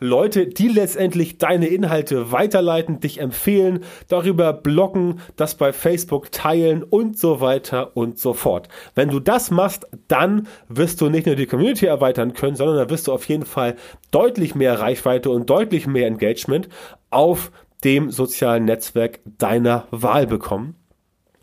Leute, 0.00 0.46
die 0.46 0.68
letztendlich 0.68 1.36
deine 1.38 1.68
Inhalte 1.68 2.32
weiterleiten, 2.32 3.00
dich 3.00 3.20
empfehlen, 3.20 3.84
darüber 4.08 4.52
bloggen, 4.52 5.20
das 5.36 5.54
bei 5.54 5.72
Facebook 5.72 6.32
teilen 6.32 6.82
und 6.82 7.18
so 7.18 7.40
weiter 7.40 7.96
und 7.96 8.18
so 8.18 8.32
fort. 8.32 8.68
Wenn 8.94 9.10
du 9.10 9.20
das 9.20 9.50
machst, 9.50 9.86
dann 10.08 10.48
wirst 10.68 11.00
du 11.00 11.10
nicht 11.10 11.26
nur 11.26 11.36
die 11.36 11.46
Community 11.46 11.86
erweitern 11.86 12.32
können, 12.32 12.56
sondern 12.56 12.76
da 12.76 12.88
wirst 12.88 13.08
du 13.08 13.12
auf 13.12 13.28
jeden 13.28 13.44
Fall 13.44 13.76
deutlich 14.10 14.54
mehr 14.54 14.80
Reichweite 14.80 15.30
und 15.30 15.50
deutlich 15.50 15.86
mehr 15.86 16.06
Engagement 16.06 16.68
auf 17.10 17.52
dem 17.84 18.10
sozialen 18.10 18.64
Netzwerk 18.64 19.20
deiner 19.38 19.86
Wahl 19.90 20.26
bekommen. 20.26 20.76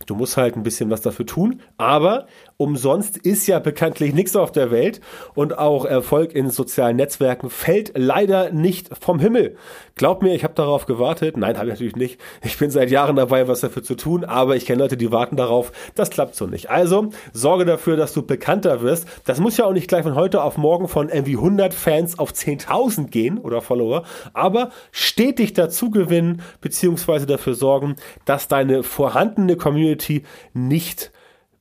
Du 0.07 0.15
musst 0.15 0.37
halt 0.37 0.55
ein 0.55 0.63
bisschen 0.63 0.89
was 0.89 1.01
dafür 1.01 1.25
tun, 1.25 1.61
aber 1.77 2.27
umsonst 2.57 3.17
ist 3.17 3.47
ja 3.47 3.59
bekanntlich 3.59 4.13
nichts 4.13 4.35
auf 4.35 4.51
der 4.51 4.71
Welt 4.71 5.01
und 5.35 5.57
auch 5.57 5.85
Erfolg 5.85 6.33
in 6.33 6.49
sozialen 6.49 6.97
Netzwerken 6.97 7.49
fällt 7.49 7.91
leider 7.95 8.51
nicht 8.51 8.89
vom 8.99 9.19
Himmel. 9.19 9.55
Glaub 9.95 10.21
mir, 10.21 10.35
ich 10.35 10.43
habe 10.43 10.53
darauf 10.53 10.85
gewartet. 10.85 11.37
Nein, 11.37 11.57
habe 11.57 11.67
ich 11.67 11.73
natürlich 11.73 11.95
nicht. 11.95 12.19
Ich 12.43 12.57
bin 12.57 12.69
seit 12.69 12.89
Jahren 12.91 13.15
dabei, 13.15 13.47
was 13.47 13.61
dafür 13.61 13.83
zu 13.83 13.95
tun, 13.95 14.25
aber 14.25 14.55
ich 14.55 14.65
kenne 14.65 14.81
Leute, 14.81 14.97
die 14.97 15.11
warten 15.11 15.35
darauf. 15.35 15.71
Das 15.95 16.09
klappt 16.09 16.35
so 16.35 16.47
nicht. 16.47 16.69
Also 16.69 17.09
sorge 17.33 17.65
dafür, 17.65 17.95
dass 17.95 18.13
du 18.13 18.23
bekannter 18.23 18.81
wirst. 18.81 19.07
Das 19.25 19.39
muss 19.39 19.57
ja 19.57 19.65
auch 19.65 19.73
nicht 19.73 19.87
gleich 19.87 20.03
von 20.03 20.15
heute 20.15 20.43
auf 20.43 20.57
morgen 20.57 20.87
von 20.87 21.09
irgendwie 21.09 21.35
100 21.35 21.73
Fans 21.73 22.19
auf 22.19 22.31
10.000 22.31 23.07
gehen 23.07 23.37
oder 23.37 23.61
Follower, 23.61 24.03
aber 24.33 24.71
stetig 24.91 25.53
dazu 25.53 25.91
gewinnen 25.91 26.41
beziehungsweise 26.61 27.25
dafür 27.25 27.53
sorgen, 27.53 27.95
dass 28.25 28.47
deine 28.47 28.83
vorhandene 28.83 29.55
Community 29.55 29.77
Community 29.77 30.23
nicht 30.53 31.11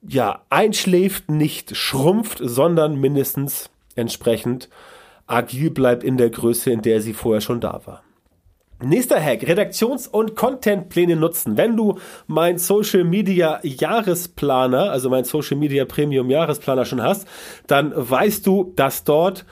ja, 0.09 0.43
einschläft, 0.51 1.31
nicht 1.31 1.77
schrumpft, 1.77 2.39
sondern 2.41 3.01
mindestens 3.01 3.71
entsprechend 3.95 4.69
agil 5.27 5.71
bleibt 5.71 6.05
in 6.05 6.17
der 6.17 6.31
Größe, 6.31 6.71
in 6.71 6.83
der 6.83 7.01
sie 7.01 7.13
vorher 7.13 7.41
schon 7.41 7.61
da 7.61 7.81
war. 7.85 8.03
Nächster 8.83 9.19
Hack, 9.19 9.43
Redaktions- 9.43 10.07
und 10.07 10.37
Contentpläne 10.37 11.17
nutzen. 11.17 11.57
Wenn 11.57 11.79
du 11.79 11.99
mein 12.27 12.59
Social 12.59 13.05
Media 13.05 13.59
Jahresplaner, 13.63 14.91
also 14.91 15.09
mein 15.09 15.25
Social 15.25 15.57
Media 15.57 15.87
Premium 15.87 16.29
Jahresplaner 16.29 16.85
schon 16.85 17.03
hast, 17.03 17.27
dann 17.67 17.93
weißt 17.97 18.47
du, 18.47 18.75
dass 18.77 19.05
dort 19.05 19.47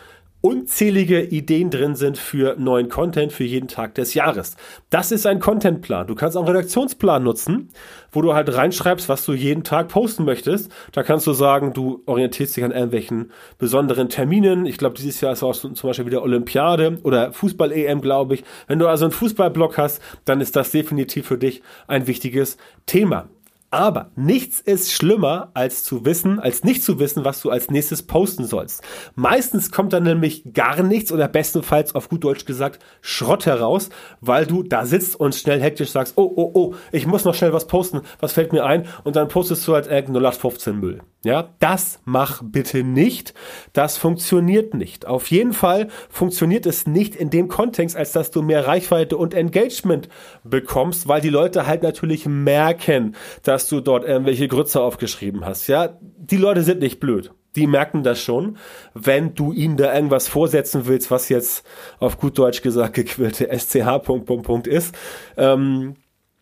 unzählige 0.44 1.22
Ideen 1.22 1.70
drin 1.70 1.94
sind 1.94 2.18
für 2.18 2.56
neuen 2.58 2.90
Content 2.90 3.32
für 3.32 3.44
jeden 3.44 3.66
Tag 3.66 3.94
des 3.94 4.12
Jahres. 4.12 4.56
Das 4.90 5.10
ist 5.10 5.26
ein 5.26 5.40
Contentplan. 5.40 6.06
Du 6.06 6.14
kannst 6.14 6.36
auch 6.36 6.42
einen 6.42 6.54
Redaktionsplan 6.54 7.22
nutzen, 7.22 7.70
wo 8.12 8.20
du 8.20 8.34
halt 8.34 8.54
reinschreibst, 8.54 9.08
was 9.08 9.24
du 9.24 9.32
jeden 9.32 9.64
Tag 9.64 9.88
posten 9.88 10.26
möchtest. 10.26 10.70
Da 10.92 11.02
kannst 11.02 11.26
du 11.26 11.32
sagen, 11.32 11.72
du 11.72 12.02
orientierst 12.04 12.58
dich 12.58 12.62
an 12.62 12.72
irgendwelchen 12.72 13.30
besonderen 13.56 14.10
Terminen. 14.10 14.66
Ich 14.66 14.76
glaube, 14.76 14.96
dieses 14.98 15.22
Jahr 15.22 15.32
ist 15.32 15.42
auch 15.42 15.54
zum 15.54 15.74
Beispiel 15.74 16.04
wieder 16.04 16.22
Olympiade 16.22 16.98
oder 17.04 17.32
Fußball-EM, 17.32 18.02
glaube 18.02 18.34
ich. 18.34 18.44
Wenn 18.66 18.78
du 18.78 18.86
also 18.86 19.06
einen 19.06 19.12
Fußballblog 19.12 19.78
hast, 19.78 20.02
dann 20.26 20.42
ist 20.42 20.56
das 20.56 20.70
definitiv 20.72 21.26
für 21.26 21.38
dich 21.38 21.62
ein 21.86 22.06
wichtiges 22.06 22.58
Thema. 22.84 23.30
Aber 23.74 24.12
nichts 24.14 24.60
ist 24.60 24.92
schlimmer, 24.92 25.50
als 25.52 25.82
zu 25.82 26.04
wissen, 26.04 26.38
als 26.38 26.62
nicht 26.62 26.84
zu 26.84 27.00
wissen, 27.00 27.24
was 27.24 27.40
du 27.40 27.50
als 27.50 27.70
nächstes 27.72 28.04
posten 28.04 28.44
sollst. 28.44 28.84
Meistens 29.16 29.72
kommt 29.72 29.92
dann 29.92 30.04
nämlich 30.04 30.44
gar 30.54 30.84
nichts 30.84 31.10
oder 31.10 31.26
bestenfalls 31.26 31.92
auf 31.96 32.08
gut 32.08 32.22
Deutsch 32.22 32.44
gesagt 32.44 32.80
Schrott 33.00 33.46
heraus, 33.46 33.90
weil 34.20 34.46
du 34.46 34.62
da 34.62 34.86
sitzt 34.86 35.18
und 35.18 35.34
schnell 35.34 35.60
hektisch 35.60 35.90
sagst, 35.90 36.12
oh, 36.14 36.32
oh, 36.36 36.52
oh, 36.54 36.74
ich 36.92 37.08
muss 37.08 37.24
noch 37.24 37.34
schnell 37.34 37.52
was 37.52 37.66
posten, 37.66 38.02
was 38.20 38.32
fällt 38.32 38.52
mir 38.52 38.64
ein? 38.64 38.86
Und 39.02 39.16
dann 39.16 39.26
postest 39.26 39.66
du 39.66 39.74
halt 39.74 39.88
irgendeinen 39.88 40.24
0815 40.24 40.78
Müll. 40.78 41.00
Ja, 41.24 41.54
das 41.58 42.00
mach 42.04 42.42
bitte 42.44 42.84
nicht. 42.84 43.32
Das 43.72 43.96
funktioniert 43.96 44.74
nicht. 44.74 45.06
Auf 45.06 45.30
jeden 45.30 45.54
Fall 45.54 45.88
funktioniert 46.10 46.66
es 46.66 46.86
nicht 46.86 47.16
in 47.16 47.30
dem 47.30 47.48
Kontext, 47.48 47.96
als 47.96 48.12
dass 48.12 48.30
du 48.30 48.42
mehr 48.42 48.66
Reichweite 48.66 49.16
und 49.16 49.32
Engagement 49.32 50.10
bekommst, 50.44 51.08
weil 51.08 51.22
die 51.22 51.30
Leute 51.30 51.66
halt 51.66 51.82
natürlich 51.82 52.26
merken, 52.26 53.16
dass 53.64 53.70
du 53.70 53.80
dort 53.80 54.04
irgendwelche 54.04 54.46
Grütze 54.46 54.82
aufgeschrieben 54.82 55.46
hast. 55.46 55.68
Ja, 55.68 55.96
die 56.00 56.36
Leute 56.36 56.62
sind 56.62 56.80
nicht 56.80 57.00
blöd. 57.00 57.32
Die 57.56 57.66
merken 57.66 58.02
das 58.02 58.20
schon, 58.20 58.58
wenn 58.92 59.34
du 59.34 59.52
ihnen 59.52 59.78
da 59.78 59.94
irgendwas 59.94 60.28
vorsetzen 60.28 60.86
willst, 60.86 61.10
was 61.10 61.30
jetzt 61.30 61.64
auf 61.98 62.18
gut 62.18 62.36
Deutsch 62.38 62.60
gesagt 62.60 62.94
gequillte 62.94 63.48
SCH 63.50 64.02
Punkt, 64.02 64.26
Punkt, 64.26 64.44
Punkt 64.44 64.66
ist. 64.66 64.94
Ähm, 65.38 65.94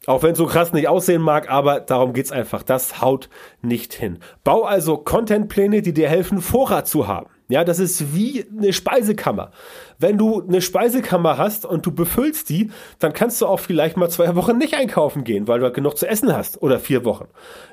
auch 0.07 0.25
wenn 0.25 0.33
es 0.33 0.39
so 0.39 0.47
krass 0.47 0.73
nicht 0.73 0.89
aussehen 0.89 1.23
mag, 1.23 1.49
aber 1.49 1.79
darum 1.79 2.13
geht's 2.13 2.33
einfach. 2.33 2.65
Das 2.65 3.01
haut 3.01 3.29
nicht 3.61 3.95
hin. 3.95 4.19
Bau 4.43 4.63
also 4.65 4.97
Contentpläne, 4.97 5.81
die 5.81 5.93
dir 5.93 6.09
helfen, 6.09 6.41
Vorrat 6.41 6.89
zu 6.89 7.07
haben. 7.07 7.29
Ja, 7.53 7.65
das 7.65 7.79
ist 7.79 8.15
wie 8.15 8.47
eine 8.51 8.73
Speisekammer. 8.73 9.51
Wenn 9.99 10.17
du 10.17 10.41
eine 10.41 10.63
Speisekammer 10.63 11.37
hast 11.37 11.67
und 11.67 11.85
du 11.85 11.93
befüllst 11.93 12.49
die, 12.49 12.71
dann 12.99 13.13
kannst 13.13 13.43
du 13.43 13.47
auch 13.47 13.61
vielleicht 13.61 13.99
mal 13.99 14.09
zwei 14.09 14.35
Wochen 14.37 14.57
nicht 14.57 14.73
einkaufen 14.73 15.23
gehen, 15.23 15.49
weil 15.49 15.59
du 15.59 15.67
halt 15.67 15.75
genug 15.75 15.99
zu 15.99 16.09
essen 16.09 16.35
hast. 16.35 16.63
Oder 16.63 16.79
vier 16.79 17.05
Wochen. 17.05 17.27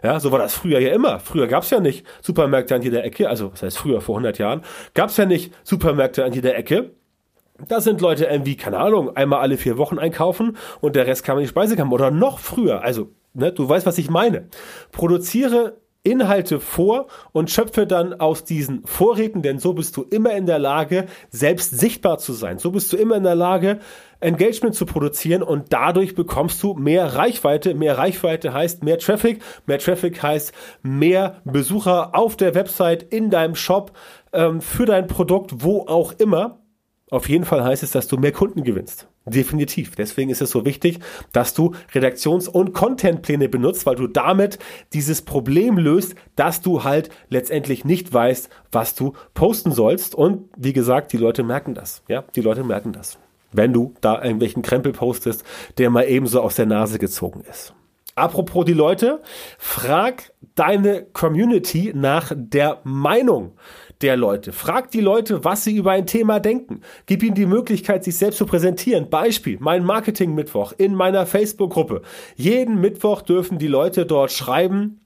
Ja, 0.03 0.19
so 0.19 0.33
war 0.33 0.39
das 0.39 0.53
früher 0.53 0.81
ja 0.81 0.91
immer. 0.91 1.19
Früher 1.19 1.47
gab's 1.47 1.69
ja 1.69 1.79
nicht 1.79 2.05
Supermärkte 2.21 2.75
an 2.75 2.81
jeder 2.81 3.05
Ecke. 3.05 3.29
Also, 3.29 3.47
das 3.47 3.63
heißt 3.63 3.77
früher, 3.77 4.01
vor 4.01 4.15
100 4.15 4.37
Jahren, 4.37 4.63
gab's 4.95 5.15
ja 5.15 5.25
nicht 5.25 5.53
Supermärkte 5.63 6.25
an 6.25 6.33
jeder 6.33 6.57
Ecke. 6.57 6.91
Da 7.69 7.79
sind 7.79 8.01
Leute 8.01 8.25
irgendwie, 8.25 8.57
keine 8.57 8.79
Ahnung, 8.79 9.15
einmal 9.15 9.39
alle 9.39 9.55
vier 9.55 9.77
Wochen 9.77 9.97
einkaufen 9.97 10.57
und 10.81 10.97
der 10.97 11.07
Rest 11.07 11.23
kam 11.23 11.37
in 11.37 11.43
die 11.43 11.49
Speisekammer 11.49 11.93
oder 11.93 12.11
noch 12.11 12.39
früher. 12.39 12.81
Also, 12.81 13.11
ne, 13.33 13.53
du 13.53 13.69
weißt, 13.69 13.85
was 13.85 13.97
ich 13.97 14.09
meine. 14.09 14.49
Produziere 14.91 15.77
Inhalte 16.03 16.61
vor 16.61 17.07
und 17.33 17.51
schöpfe 17.51 17.85
dann 17.85 18.19
aus 18.19 18.45
diesen 18.45 18.85
Vorräten, 18.85 19.41
denn 19.41 19.59
so 19.59 19.73
bist 19.73 19.97
du 19.97 20.03
immer 20.03 20.33
in 20.33 20.45
der 20.45 20.59
Lage, 20.59 21.07
selbst 21.29 21.77
sichtbar 21.77 22.19
zu 22.19 22.31
sein. 22.31 22.57
So 22.57 22.71
bist 22.71 22.91
du 22.93 22.97
immer 22.97 23.17
in 23.17 23.23
der 23.23 23.35
Lage, 23.35 23.79
Engagement 24.21 24.75
zu 24.75 24.85
produzieren 24.85 25.43
und 25.43 25.73
dadurch 25.73 26.15
bekommst 26.15 26.63
du 26.63 26.73
mehr 26.73 27.15
Reichweite. 27.15 27.73
Mehr 27.73 27.97
Reichweite 27.97 28.53
heißt 28.53 28.83
mehr 28.83 28.97
Traffic. 28.97 29.41
Mehr 29.65 29.79
Traffic 29.79 30.21
heißt 30.21 30.53
mehr 30.83 31.41
Besucher 31.43 32.15
auf 32.15 32.37
der 32.37 32.55
Website, 32.55 33.03
in 33.03 33.29
deinem 33.29 33.55
Shop, 33.55 33.91
ähm, 34.31 34.61
für 34.61 34.85
dein 34.85 35.07
Produkt, 35.07 35.63
wo 35.63 35.85
auch 35.87 36.13
immer. 36.13 36.58
Auf 37.11 37.27
jeden 37.27 37.45
Fall 37.45 37.63
heißt 37.63 37.81
es, 37.81 37.91
dass 37.91 38.07
du 38.07 38.17
mehr 38.17 38.31
Kunden 38.31 38.63
gewinnst. 38.63 39.07
Definitiv. 39.25 39.95
Deswegen 39.95 40.29
ist 40.29 40.41
es 40.41 40.51
so 40.51 40.65
wichtig, 40.65 40.99
dass 41.31 41.53
du 41.53 41.73
Redaktions- 41.93 42.47
und 42.47 42.73
Contentpläne 42.73 43.49
benutzt, 43.49 43.85
weil 43.85 43.95
du 43.95 44.07
damit 44.07 44.59
dieses 44.93 45.21
Problem 45.23 45.77
löst, 45.77 46.15
dass 46.35 46.61
du 46.61 46.83
halt 46.83 47.09
letztendlich 47.29 47.83
nicht 47.85 48.13
weißt, 48.13 48.49
was 48.71 48.95
du 48.95 49.13
posten 49.33 49.71
sollst. 49.71 50.13
Und 50.15 50.49
wie 50.55 50.73
gesagt, 50.73 51.11
die 51.11 51.17
Leute 51.17 51.43
merken 51.43 51.73
das. 51.73 52.03
Ja, 52.07 52.23
die 52.35 52.41
Leute 52.41 52.63
merken 52.63 52.91
das. 52.91 53.17
Wenn 53.51 53.73
du 53.73 53.93
da 54.01 54.21
irgendwelchen 54.23 54.61
Krempel 54.61 54.93
postest, 54.93 55.43
der 55.79 55.89
mal 55.89 56.03
ebenso 56.03 56.41
aus 56.41 56.55
der 56.55 56.67
Nase 56.67 56.99
gezogen 56.99 57.41
ist. 57.49 57.73
Apropos 58.19 58.65
die 58.65 58.73
Leute, 58.73 59.21
frag 59.57 60.33
deine 60.55 61.05
Community 61.13 61.93
nach 61.95 62.33
der 62.35 62.81
Meinung 62.83 63.53
der 64.01 64.15
Leute. 64.15 64.53
Frag 64.53 64.91
die 64.91 65.01
Leute, 65.01 65.43
was 65.43 65.63
sie 65.63 65.75
über 65.75 65.91
ein 65.91 66.05
Thema 66.05 66.39
denken. 66.39 66.81
Gib 67.05 67.23
ihnen 67.23 67.35
die 67.35 67.45
Möglichkeit, 67.45 68.03
sich 68.03 68.17
selbst 68.17 68.37
zu 68.37 68.45
präsentieren. 68.45 69.09
Beispiel, 69.09 69.57
mein 69.59 69.83
Marketing-Mittwoch 69.83 70.73
in 70.77 70.95
meiner 70.95 71.25
Facebook-Gruppe. 71.25 72.01
Jeden 72.35 72.79
Mittwoch 72.79 73.21
dürfen 73.21 73.57
die 73.57 73.67
Leute 73.67 74.05
dort 74.05 74.31
schreiben, 74.31 75.01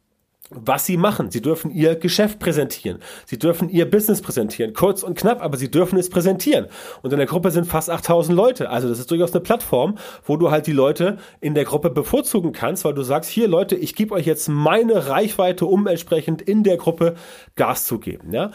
was 0.55 0.85
sie 0.85 0.97
machen. 0.97 1.31
Sie 1.31 1.41
dürfen 1.41 1.71
ihr 1.71 1.95
Geschäft 1.95 2.39
präsentieren. 2.39 2.99
Sie 3.25 3.39
dürfen 3.39 3.69
ihr 3.69 3.89
Business 3.89 4.21
präsentieren. 4.21 4.73
Kurz 4.73 5.03
und 5.03 5.17
knapp, 5.17 5.41
aber 5.41 5.57
sie 5.57 5.71
dürfen 5.71 5.97
es 5.97 6.09
präsentieren. 6.09 6.67
Und 7.01 7.11
in 7.11 7.17
der 7.17 7.27
Gruppe 7.27 7.51
sind 7.51 7.65
fast 7.65 7.89
8000 7.89 8.35
Leute. 8.35 8.69
Also 8.69 8.89
das 8.89 8.99
ist 8.99 9.09
durchaus 9.09 9.31
eine 9.33 9.41
Plattform, 9.41 9.97
wo 10.25 10.37
du 10.37 10.51
halt 10.51 10.67
die 10.67 10.73
Leute 10.73 11.17
in 11.41 11.55
der 11.55 11.65
Gruppe 11.65 11.89
bevorzugen 11.89 12.51
kannst, 12.51 12.85
weil 12.85 12.93
du 12.93 13.03
sagst, 13.03 13.29
hier 13.29 13.47
Leute, 13.47 13.75
ich 13.75 13.95
gebe 13.95 14.13
euch 14.13 14.25
jetzt 14.25 14.47
meine 14.49 15.07
Reichweite, 15.07 15.65
um 15.65 15.87
entsprechend 15.87 16.41
in 16.41 16.63
der 16.63 16.77
Gruppe 16.77 17.15
Gas 17.55 17.85
zu 17.85 17.99
geben. 17.99 18.33
Ja? 18.33 18.51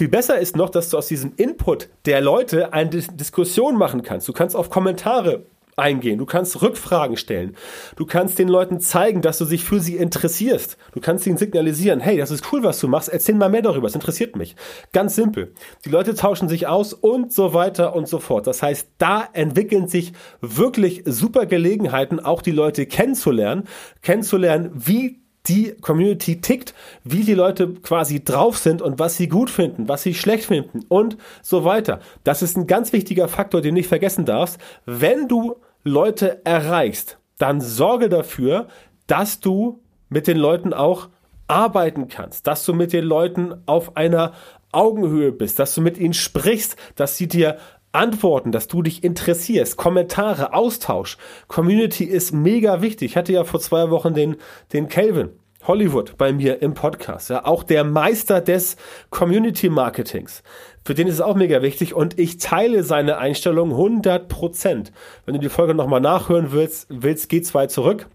Viel 0.00 0.08
besser 0.08 0.38
ist 0.38 0.56
noch, 0.56 0.70
dass 0.70 0.88
du 0.88 0.96
aus 0.96 1.08
diesem 1.08 1.34
Input 1.36 1.90
der 2.06 2.22
Leute 2.22 2.72
eine 2.72 2.88
Diskussion 2.88 3.76
machen 3.76 4.00
kannst. 4.02 4.26
Du 4.26 4.32
kannst 4.32 4.56
auf 4.56 4.70
Kommentare 4.70 5.44
eingehen. 5.76 6.16
Du 6.16 6.24
kannst 6.24 6.62
Rückfragen 6.62 7.18
stellen. 7.18 7.54
Du 7.96 8.06
kannst 8.06 8.38
den 8.38 8.48
Leuten 8.48 8.80
zeigen, 8.80 9.20
dass 9.20 9.36
du 9.36 9.44
dich 9.44 9.62
für 9.62 9.78
sie 9.78 9.98
interessierst. 9.98 10.78
Du 10.94 11.00
kannst 11.00 11.26
ihnen 11.26 11.36
signalisieren, 11.36 12.00
hey, 12.00 12.16
das 12.16 12.30
ist 12.30 12.50
cool, 12.50 12.62
was 12.62 12.80
du 12.80 12.88
machst. 12.88 13.10
Erzähl 13.10 13.34
mal 13.34 13.50
mehr 13.50 13.60
darüber. 13.60 13.88
Es 13.88 13.94
interessiert 13.94 14.36
mich. 14.36 14.56
Ganz 14.94 15.16
simpel. 15.16 15.52
Die 15.84 15.90
Leute 15.90 16.14
tauschen 16.14 16.48
sich 16.48 16.66
aus 16.66 16.94
und 16.94 17.30
so 17.30 17.52
weiter 17.52 17.94
und 17.94 18.08
so 18.08 18.20
fort. 18.20 18.46
Das 18.46 18.62
heißt, 18.62 18.88
da 18.96 19.28
entwickeln 19.34 19.86
sich 19.86 20.14
wirklich 20.40 21.02
super 21.04 21.44
Gelegenheiten, 21.44 22.20
auch 22.20 22.40
die 22.40 22.52
Leute 22.52 22.86
kennenzulernen, 22.86 23.64
kennenzulernen, 24.00 24.70
wie 24.72 25.20
die 25.50 25.74
Community 25.80 26.40
tickt, 26.40 26.74
wie 27.02 27.24
die 27.24 27.34
Leute 27.34 27.74
quasi 27.74 28.22
drauf 28.22 28.56
sind 28.56 28.80
und 28.82 29.00
was 29.00 29.16
sie 29.16 29.28
gut 29.28 29.50
finden, 29.50 29.88
was 29.88 30.04
sie 30.04 30.14
schlecht 30.14 30.44
finden 30.44 30.84
und 30.88 31.16
so 31.42 31.64
weiter. 31.64 31.98
Das 32.22 32.40
ist 32.40 32.56
ein 32.56 32.68
ganz 32.68 32.92
wichtiger 32.92 33.26
Faktor, 33.26 33.60
den 33.60 33.74
du 33.74 33.80
nicht 33.80 33.88
vergessen 33.88 34.24
darfst. 34.24 34.58
Wenn 34.86 35.26
du 35.26 35.56
Leute 35.82 36.44
erreichst, 36.44 37.18
dann 37.38 37.60
sorge 37.60 38.08
dafür, 38.08 38.68
dass 39.08 39.40
du 39.40 39.80
mit 40.08 40.28
den 40.28 40.36
Leuten 40.36 40.72
auch 40.72 41.08
arbeiten 41.48 42.06
kannst, 42.06 42.46
dass 42.46 42.64
du 42.64 42.72
mit 42.72 42.92
den 42.92 43.04
Leuten 43.04 43.54
auf 43.66 43.96
einer 43.96 44.32
Augenhöhe 44.70 45.32
bist, 45.32 45.58
dass 45.58 45.74
du 45.74 45.80
mit 45.80 45.98
ihnen 45.98 46.14
sprichst, 46.14 46.76
dass 46.94 47.16
sie 47.16 47.26
dir 47.26 47.56
antworten, 47.90 48.52
dass 48.52 48.68
du 48.68 48.82
dich 48.82 49.02
interessierst, 49.02 49.76
Kommentare, 49.76 50.54
Austausch. 50.54 51.16
Community 51.48 52.04
ist 52.04 52.32
mega 52.32 52.82
wichtig. 52.82 53.10
Ich 53.10 53.16
hatte 53.16 53.32
ja 53.32 53.42
vor 53.42 53.58
zwei 53.58 53.90
Wochen 53.90 54.14
den, 54.14 54.36
den 54.72 54.88
Calvin 54.88 55.30
Hollywood 55.66 56.16
bei 56.16 56.32
mir 56.32 56.62
im 56.62 56.74
Podcast, 56.74 57.30
ja, 57.30 57.44
auch 57.44 57.62
der 57.62 57.84
Meister 57.84 58.40
des 58.40 58.76
Community 59.10 59.68
Marketings. 59.68 60.42
Für 60.84 60.94
den 60.94 61.06
ist 61.06 61.14
es 61.14 61.20
auch 61.20 61.36
mega 61.36 61.60
wichtig 61.60 61.94
und 61.94 62.18
ich 62.18 62.38
teile 62.38 62.82
seine 62.82 63.18
Einstellung 63.18 63.70
100 63.70 64.28
Prozent. 64.28 64.92
Wenn 65.26 65.34
du 65.34 65.40
die 65.40 65.50
Folge 65.50 65.74
nochmal 65.74 66.00
nachhören 66.00 66.52
willst, 66.52 66.86
willst, 66.88 67.28
geh 67.28 67.42
zwei 67.42 67.66
zurück. 67.66 68.06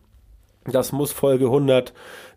Das 0.66 0.92
muss 0.92 1.12
Folge 1.12 1.46
100 1.46 1.94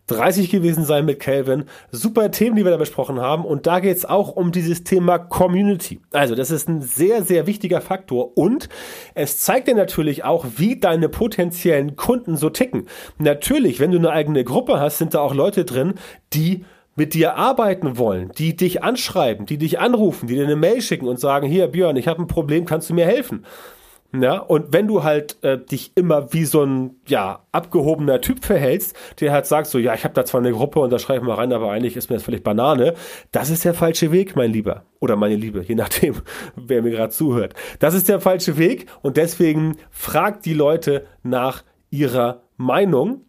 30 0.09 0.49
gewesen 0.49 0.85
sein 0.85 1.05
mit 1.05 1.19
Calvin. 1.19 1.65
Super 1.91 2.31
Themen, 2.31 2.55
die 2.55 2.65
wir 2.65 2.71
da 2.71 2.77
besprochen 2.77 3.19
haben. 3.19 3.45
Und 3.45 3.67
da 3.67 3.79
geht 3.79 3.95
es 3.95 4.05
auch 4.05 4.35
um 4.35 4.51
dieses 4.51 4.83
Thema 4.83 5.19
Community. 5.19 5.99
Also 6.11 6.35
das 6.35 6.51
ist 6.51 6.67
ein 6.67 6.81
sehr, 6.81 7.23
sehr 7.23 7.47
wichtiger 7.47 7.81
Faktor. 7.81 8.37
Und 8.37 8.69
es 9.13 9.39
zeigt 9.39 9.67
dir 9.67 9.75
natürlich 9.75 10.23
auch, 10.23 10.45
wie 10.57 10.79
deine 10.79 11.09
potenziellen 11.09 11.95
Kunden 11.95 12.37
so 12.37 12.49
ticken. 12.49 12.87
Natürlich, 13.17 13.79
wenn 13.79 13.91
du 13.91 13.97
eine 13.97 14.11
eigene 14.11 14.43
Gruppe 14.43 14.79
hast, 14.79 14.97
sind 14.97 15.13
da 15.13 15.19
auch 15.19 15.33
Leute 15.33 15.65
drin, 15.65 15.93
die 16.33 16.65
mit 16.95 17.13
dir 17.13 17.35
arbeiten 17.35 17.97
wollen, 17.97 18.31
die 18.37 18.57
dich 18.57 18.83
anschreiben, 18.83 19.45
die 19.45 19.57
dich 19.57 19.79
anrufen, 19.79 20.27
die 20.27 20.35
dir 20.35 20.43
eine 20.43 20.57
Mail 20.57 20.81
schicken 20.81 21.07
und 21.07 21.19
sagen, 21.19 21.47
hier 21.47 21.67
Björn, 21.67 21.95
ich 21.95 22.09
habe 22.09 22.21
ein 22.21 22.27
Problem, 22.27 22.65
kannst 22.65 22.89
du 22.89 22.93
mir 22.93 23.05
helfen? 23.05 23.45
Ja, 24.11 24.39
und 24.39 24.73
wenn 24.73 24.87
du 24.87 25.03
halt 25.03 25.37
äh, 25.43 25.59
dich 25.59 25.91
immer 25.93 26.33
wie 26.33 26.45
so 26.45 26.63
ein 26.63 26.95
ja 27.05 27.45
abgehobener 27.51 28.21
Typ 28.21 28.43
verhältst, 28.43 28.95
der 29.19 29.31
halt 29.31 29.45
sagt 29.45 29.67
so, 29.67 29.77
ja, 29.77 29.93
ich 29.93 30.03
habe 30.03 30.15
da 30.15 30.25
zwar 30.25 30.41
eine 30.41 30.51
Gruppe 30.51 30.79
und 30.79 30.89
da 30.89 30.97
schreibe 30.97 31.19
ich 31.19 31.27
mal 31.27 31.35
rein, 31.35 31.53
aber 31.53 31.71
eigentlich 31.71 31.95
ist 31.95 32.09
mir 32.09 32.15
das 32.15 32.23
völlig 32.23 32.43
Banane, 32.43 32.95
das 33.31 33.51
ist 33.51 33.65
der 33.65 33.75
falsche 33.75 34.11
Weg, 34.11 34.35
mein 34.35 34.51
Lieber 34.51 34.83
oder 34.99 35.15
meine 35.15 35.35
Liebe, 35.35 35.61
je 35.61 35.75
nachdem, 35.75 36.15
wer 36.55 36.81
mir 36.81 36.89
gerade 36.89 37.13
zuhört. 37.13 37.53
Das 37.77 37.93
ist 37.93 38.09
der 38.09 38.19
falsche 38.19 38.57
Weg 38.57 38.87
und 39.03 39.15
deswegen 39.15 39.77
frag 39.91 40.41
die 40.41 40.55
Leute 40.55 41.05
nach 41.21 41.63
ihrer 41.91 42.41
Meinung. 42.57 43.25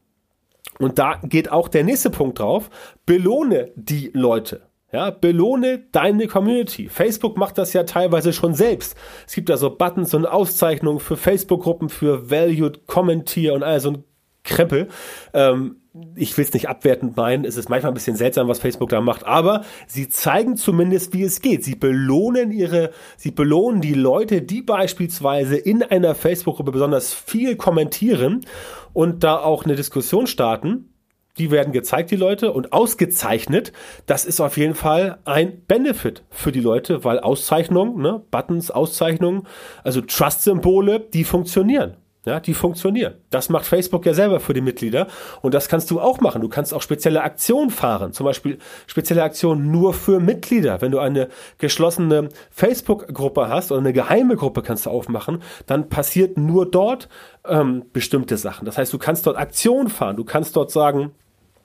Und 0.78 0.99
da 0.99 1.20
geht 1.22 1.52
auch 1.52 1.68
der 1.68 1.84
nächste 1.84 2.08
Punkt 2.08 2.38
drauf. 2.38 2.70
Belohne 3.04 3.70
die 3.75 4.10
Leute. 4.14 4.69
Ja, 4.92 5.11
belohne 5.11 5.85
deine 5.92 6.26
Community. 6.26 6.88
Facebook 6.88 7.37
macht 7.37 7.59
das 7.59 7.73
ja 7.73 7.85
teilweise 7.85 8.32
schon 8.32 8.54
selbst. 8.54 8.97
Es 9.26 9.35
gibt 9.35 9.49
da 9.49 9.56
so 9.56 9.70
Buttons 9.70 10.14
und 10.14 10.26
Auszeichnungen 10.26 10.99
für 10.99 11.16
Facebook-Gruppen, 11.16 11.88
für 11.88 12.28
Valued, 12.30 12.87
Kommentier 12.87 13.54
und 13.54 13.62
all 13.62 13.78
so 13.78 13.90
ein 13.90 14.04
Krempel. 14.42 14.88
Ähm, 15.32 15.76
ich 16.14 16.37
will 16.37 16.44
es 16.44 16.52
nicht 16.52 16.68
abwertend 16.68 17.16
meinen, 17.16 17.44
es 17.44 17.56
ist 17.56 17.68
manchmal 17.68 17.92
ein 17.92 17.94
bisschen 17.94 18.16
seltsam, 18.16 18.47
was 18.47 18.61
Facebook 18.61 18.90
da 18.90 19.00
macht, 19.00 19.26
aber 19.26 19.64
sie 19.88 20.09
zeigen 20.09 20.56
zumindest, 20.56 21.12
wie 21.14 21.25
es 21.25 21.40
geht. 21.40 21.64
Sie 21.64 21.75
belohnen 21.75 22.52
ihre, 22.52 22.90
sie 23.16 23.32
belohnen 23.32 23.80
die 23.80 23.94
Leute, 23.94 24.42
die 24.42 24.62
beispielsweise 24.62 25.56
in 25.56 25.82
einer 25.82 26.14
Facebook-Gruppe 26.14 26.73
besonders 26.73 27.12
viel 27.12 27.56
kommentieren 27.56 28.47
und 28.92 29.25
da 29.25 29.38
auch 29.38 29.64
eine 29.64 29.75
Diskussion 29.75 30.26
starten 30.28 30.89
die 31.38 31.50
werden 31.50 31.72
gezeigt, 31.72 32.10
die 32.10 32.16
Leute, 32.16 32.52
und 32.52 32.72
ausgezeichnet. 32.72 33.72
Das 34.06 34.25
ist 34.25 34.40
auf 34.40 34.56
jeden 34.56 34.75
Fall 34.75 35.18
ein 35.25 35.62
Benefit 35.66 36.25
für 36.30 36.52
die 36.52 36.60
Leute, 36.60 37.04
weil 37.04 37.20
Auszeichnungen, 37.20 38.00
ne, 38.00 38.22
Buttons, 38.30 38.70
Auszeichnungen, 38.70 39.46
also 39.84 40.00
Trust-Symbole, 40.00 41.00
die 41.00 41.25
funktionieren. 41.25 41.96
Ja, 42.30 42.38
die 42.38 42.54
funktionieren. 42.54 43.14
Das 43.30 43.49
macht 43.49 43.66
Facebook 43.66 44.06
ja 44.06 44.14
selber 44.14 44.38
für 44.38 44.54
die 44.54 44.60
Mitglieder 44.60 45.08
und 45.42 45.52
das 45.52 45.68
kannst 45.68 45.90
du 45.90 46.00
auch 46.00 46.20
machen. 46.20 46.40
Du 46.40 46.49
kannst 46.49 46.72
auch 46.72 46.80
spezielle 46.80 47.22
Aktionen 47.22 47.70
fahren, 47.70 48.12
zum 48.12 48.25
Beispiel 48.25 48.58
spezielle 48.87 49.25
Aktionen 49.25 49.72
nur 49.72 49.94
für 49.94 50.20
Mitglieder. 50.20 50.80
Wenn 50.80 50.92
du 50.92 51.00
eine 51.00 51.28
geschlossene 51.58 52.28
Facebook-Gruppe 52.52 53.49
hast 53.49 53.72
oder 53.72 53.80
eine 53.80 53.92
geheime 53.92 54.37
Gruppe 54.37 54.62
kannst 54.62 54.87
du 54.87 54.90
aufmachen, 54.90 55.42
dann 55.66 55.88
passiert 55.88 56.38
nur 56.38 56.70
dort 56.70 57.08
ähm, 57.44 57.87
bestimmte 57.92 58.37
Sachen. 58.37 58.64
Das 58.64 58.78
heißt, 58.78 58.92
du 58.92 58.99
kannst 58.99 59.26
dort 59.26 59.37
Aktionen 59.37 59.88
fahren, 59.88 60.14
du 60.14 60.25
kannst 60.25 60.54
dort 60.54 60.70
sagen, 60.70 61.10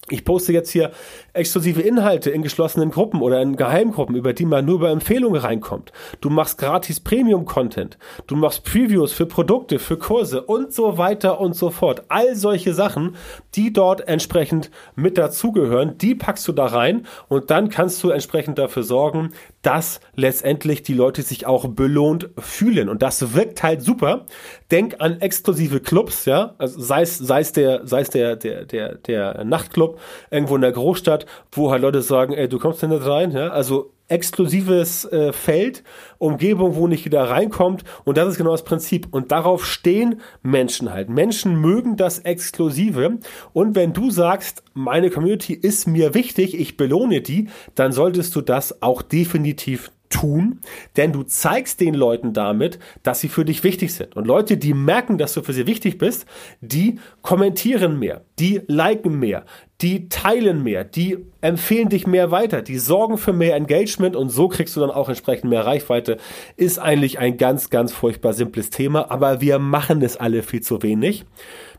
ich 0.10 0.24
poste 0.24 0.54
jetzt 0.54 0.70
hier 0.70 0.92
exklusive 1.34 1.82
Inhalte 1.82 2.30
in 2.30 2.44
geschlossenen 2.44 2.92
Gruppen 2.92 3.22
oder 3.22 3.42
in 3.42 3.56
Geheimgruppen, 3.56 4.16
über 4.16 4.34
die 4.34 4.46
man 4.46 4.64
nur 4.64 4.76
über 4.76 4.92
Empfehlungen 4.92 5.42
reinkommt. 5.42 5.92
Du 6.22 6.30
machst 6.30 6.60
gratis 6.60 7.00
Premium-Content. 7.00 7.98
Du 8.28 8.36
machst 8.36 8.64
Previews 8.64 9.14
für 9.14 9.26
Produkte, 9.26 9.80
für 9.80 9.98
Kurse 9.98 10.44
und 10.44 10.74
so 10.74 11.00
weiter 11.00 11.40
und 11.40 11.56
so 11.56 11.72
fort. 11.72 12.04
All 12.10 12.36
solche 12.36 12.76
Sachen, 12.76 13.16
die 13.56 13.74
dort 13.74 14.08
entsprechend 14.08 14.70
mit 14.96 15.18
dazugehören, 15.18 15.98
die 15.98 16.14
packst 16.14 16.48
du 16.48 16.52
da 16.52 16.68
rein 16.68 17.08
und 17.28 17.50
dann 17.50 17.70
kannst 17.70 18.04
du 18.04 18.12
entsprechend 18.12 18.60
dafür 18.60 18.84
sorgen, 18.84 19.32
dass 19.64 20.02
letztendlich 20.16 20.84
die 20.84 20.94
Leute 20.94 21.24
sich 21.24 21.48
auch 21.48 21.68
belohnt 21.68 22.30
fühlen. 22.38 22.90
Und 22.90 23.02
das 23.02 23.34
wirkt 23.34 23.64
halt 23.64 23.82
super. 23.82 24.28
Denk 24.72 24.96
an 25.00 25.22
exklusive 25.22 25.80
Clubs, 25.80 26.26
ja, 26.26 26.56
also 26.58 26.82
sei 26.82 27.02
es, 27.04 27.18
sei 27.18 27.42
es 27.42 27.52
der, 27.52 27.86
sei 27.86 28.02
es 28.02 28.10
der, 28.10 28.36
der, 28.36 28.66
der, 28.66 28.96
der 28.96 29.44
Nachtclub 29.44 30.00
irgendwo 30.32 30.56
in 30.56 30.62
der 30.62 30.72
Großstadt, 30.72 31.28
wo 31.52 31.72
halt 31.72 31.84
Leute 31.84 32.02
sagen, 32.02 32.34
ey, 32.34 32.50
du 32.50 32.58
kommst 32.58 32.82
denn 32.82 32.90
nicht 32.90 33.06
rein, 33.06 33.32
ja, 33.32 33.50
also 33.50 33.92
exklusives 34.08 35.06
äh, 35.06 35.34
Feld, 35.34 35.84
Umgebung, 36.18 36.76
wo 36.76 36.88
nicht 36.88 37.06
jeder 37.06 37.30
reinkommt. 37.30 37.84
Und 38.04 38.18
das 38.18 38.30
ist 38.30 38.38
genau 38.38 38.52
das 38.52 38.64
Prinzip. 38.64 39.08
Und 39.12 39.32
darauf 39.32 39.66
stehen 39.66 40.22
Menschen 40.44 40.92
halt. 40.92 41.10
Menschen 41.10 41.60
mögen 41.60 41.98
das 41.98 42.20
Exklusive. 42.20 43.18
Und 43.54 43.76
wenn 43.76 43.94
du 43.94 44.12
sagst, 44.12 44.64
meine 44.74 45.10
Community 45.10 45.54
ist 45.54 45.88
mir 45.88 46.14
wichtig, 46.14 46.60
ich 46.60 46.78
belohne 46.78 47.22
die, 47.22 47.50
dann 47.74 47.92
solltest 47.92 48.36
du 48.36 48.42
das 48.42 48.82
auch 48.82 49.02
definitiv 49.02 49.92
tun, 50.16 50.62
denn 50.96 51.12
du 51.12 51.24
zeigst 51.24 51.82
den 51.82 51.94
Leuten 51.94 52.32
damit, 52.32 52.80
dass 53.04 53.20
sie 53.20 53.28
für 53.28 53.44
dich 53.44 53.66
wichtig 53.66 53.94
sind. 53.94 54.16
Und 54.16 54.26
Leute, 54.26 54.56
die 54.56 54.74
merken, 54.74 55.18
dass 55.18 55.34
du 55.34 55.42
für 55.42 55.52
sie 55.52 55.68
wichtig 55.68 55.98
bist, 55.98 56.26
die 56.62 57.00
kommentieren 57.22 58.00
mehr, 58.00 58.22
die 58.40 58.62
liken 58.68 59.20
mehr, 59.20 59.44
die 59.82 60.08
teilen 60.08 60.64
mehr, 60.64 60.86
die 60.86 61.18
empfehlen 61.42 61.90
dich 61.90 62.08
mehr 62.08 62.32
weiter, 62.32 62.62
die 62.62 62.78
sorgen 62.78 63.18
für 63.18 63.34
mehr 63.34 63.58
Engagement 63.58 64.16
und 64.16 64.30
so 64.30 64.48
kriegst 64.48 64.74
du 64.78 64.80
dann 64.80 64.90
auch 64.90 65.10
entsprechend 65.10 65.50
mehr 65.50 65.66
Reichweite. 65.66 66.16
Ist 66.56 66.80
eigentlich 66.80 67.20
ein 67.20 67.36
ganz, 67.36 67.70
ganz 67.70 67.92
furchtbar 67.92 68.32
simples 68.32 68.70
Thema, 68.70 69.12
aber 69.12 69.42
wir 69.42 69.60
machen 69.60 70.02
es 70.02 70.16
alle 70.16 70.44
viel 70.44 70.62
zu 70.62 70.82
wenig. 70.82 71.26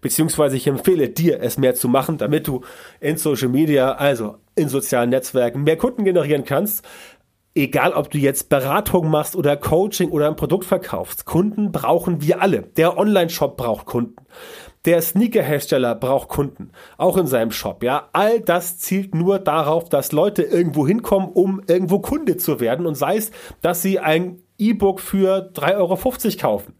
Beziehungsweise 0.02 0.58
ich 0.58 0.66
empfehle 0.66 1.08
dir, 1.08 1.40
es 1.40 1.56
mehr 1.56 1.74
zu 1.74 1.88
machen, 1.88 2.18
damit 2.18 2.46
du 2.46 2.60
in 3.00 3.16
Social 3.16 3.48
Media, 3.48 3.92
also 3.92 4.36
in 4.54 4.68
sozialen 4.68 5.08
Netzwerken, 5.08 5.64
mehr 5.64 5.78
Kunden 5.78 6.04
generieren 6.04 6.44
kannst 6.44 6.86
egal 7.56 7.92
ob 7.92 8.10
du 8.10 8.18
jetzt 8.18 8.48
Beratung 8.48 9.10
machst 9.10 9.34
oder 9.34 9.56
Coaching 9.56 10.10
oder 10.10 10.28
ein 10.28 10.36
Produkt 10.36 10.64
verkaufst, 10.64 11.24
Kunden 11.24 11.72
brauchen 11.72 12.22
wir 12.22 12.42
alle. 12.42 12.62
Der 12.76 12.98
Online-Shop 12.98 13.56
braucht 13.56 13.86
Kunden. 13.86 14.16
Der 14.84 15.02
Sneaker-Hersteller 15.02 15.96
braucht 15.96 16.28
Kunden, 16.28 16.70
auch 16.96 17.16
in 17.16 17.26
seinem 17.26 17.50
Shop. 17.50 17.82
Ja, 17.82 18.08
all 18.12 18.40
das 18.40 18.78
zielt 18.78 19.16
nur 19.16 19.40
darauf, 19.40 19.88
dass 19.88 20.12
Leute 20.12 20.42
irgendwo 20.42 20.86
hinkommen, 20.86 21.28
um 21.28 21.60
irgendwo 21.66 21.98
Kunde 21.98 22.36
zu 22.36 22.60
werden 22.60 22.86
und 22.86 22.94
sei 22.94 23.16
es, 23.16 23.32
dass 23.62 23.82
sie 23.82 23.98
ein 23.98 24.42
E-Book 24.58 25.00
für 25.00 25.50
3,50 25.54 25.74
Euro 25.76 25.98
kaufen 26.40 26.74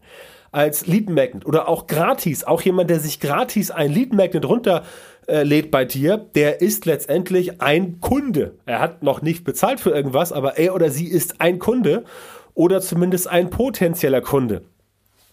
als 0.51 0.87
Lead 0.87 1.09
Magnet 1.09 1.45
oder 1.45 1.67
auch 1.67 1.87
gratis. 1.87 2.43
Auch 2.43 2.61
jemand, 2.61 2.89
der 2.89 2.99
sich 2.99 3.19
gratis 3.19 3.71
ein 3.71 3.91
Lead 3.91 4.13
Magnet 4.13 4.45
runter 4.45 4.83
äh, 5.27 5.43
lädt 5.43 5.71
bei 5.71 5.85
dir, 5.85 6.17
der 6.17 6.61
ist 6.61 6.85
letztendlich 6.85 7.61
ein 7.61 7.99
Kunde. 7.99 8.55
Er 8.65 8.79
hat 8.79 9.03
noch 9.03 9.21
nicht 9.21 9.43
bezahlt 9.43 9.79
für 9.79 9.91
irgendwas, 9.91 10.31
aber 10.31 10.57
er 10.57 10.73
oder 10.73 10.89
sie 10.89 11.07
ist 11.07 11.41
ein 11.41 11.59
Kunde 11.59 12.05
oder 12.53 12.81
zumindest 12.81 13.27
ein 13.27 13.49
potenzieller 13.49 14.21
Kunde. 14.21 14.63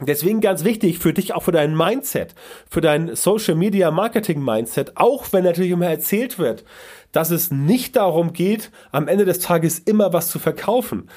Deswegen 0.01 0.41
ganz 0.41 0.65
wichtig 0.65 0.99
für 0.99 1.13
dich, 1.13 1.35
auch 1.35 1.45
für 1.45 1.53
dein 1.53 1.77
Mindset, 1.77 2.35
für 2.69 2.81
dein 2.81 3.15
Social 3.15 3.55
Media 3.55 3.93
Marketing 3.93 4.43
Mindset, 4.43 4.97
auch 4.97 5.33
wenn 5.33 5.45
natürlich 5.45 5.71
immer 5.71 5.87
erzählt 5.87 6.39
wird, 6.39 6.65
dass 7.13 7.31
es 7.31 7.53
nicht 7.53 7.95
darum 7.95 8.33
geht, 8.33 8.73
am 8.91 9.07
Ende 9.07 9.25
des 9.25 9.39
Tages 9.39 9.79
immer 9.79 10.13
was 10.13 10.29
zu 10.29 10.41
verkaufen. 10.41 11.09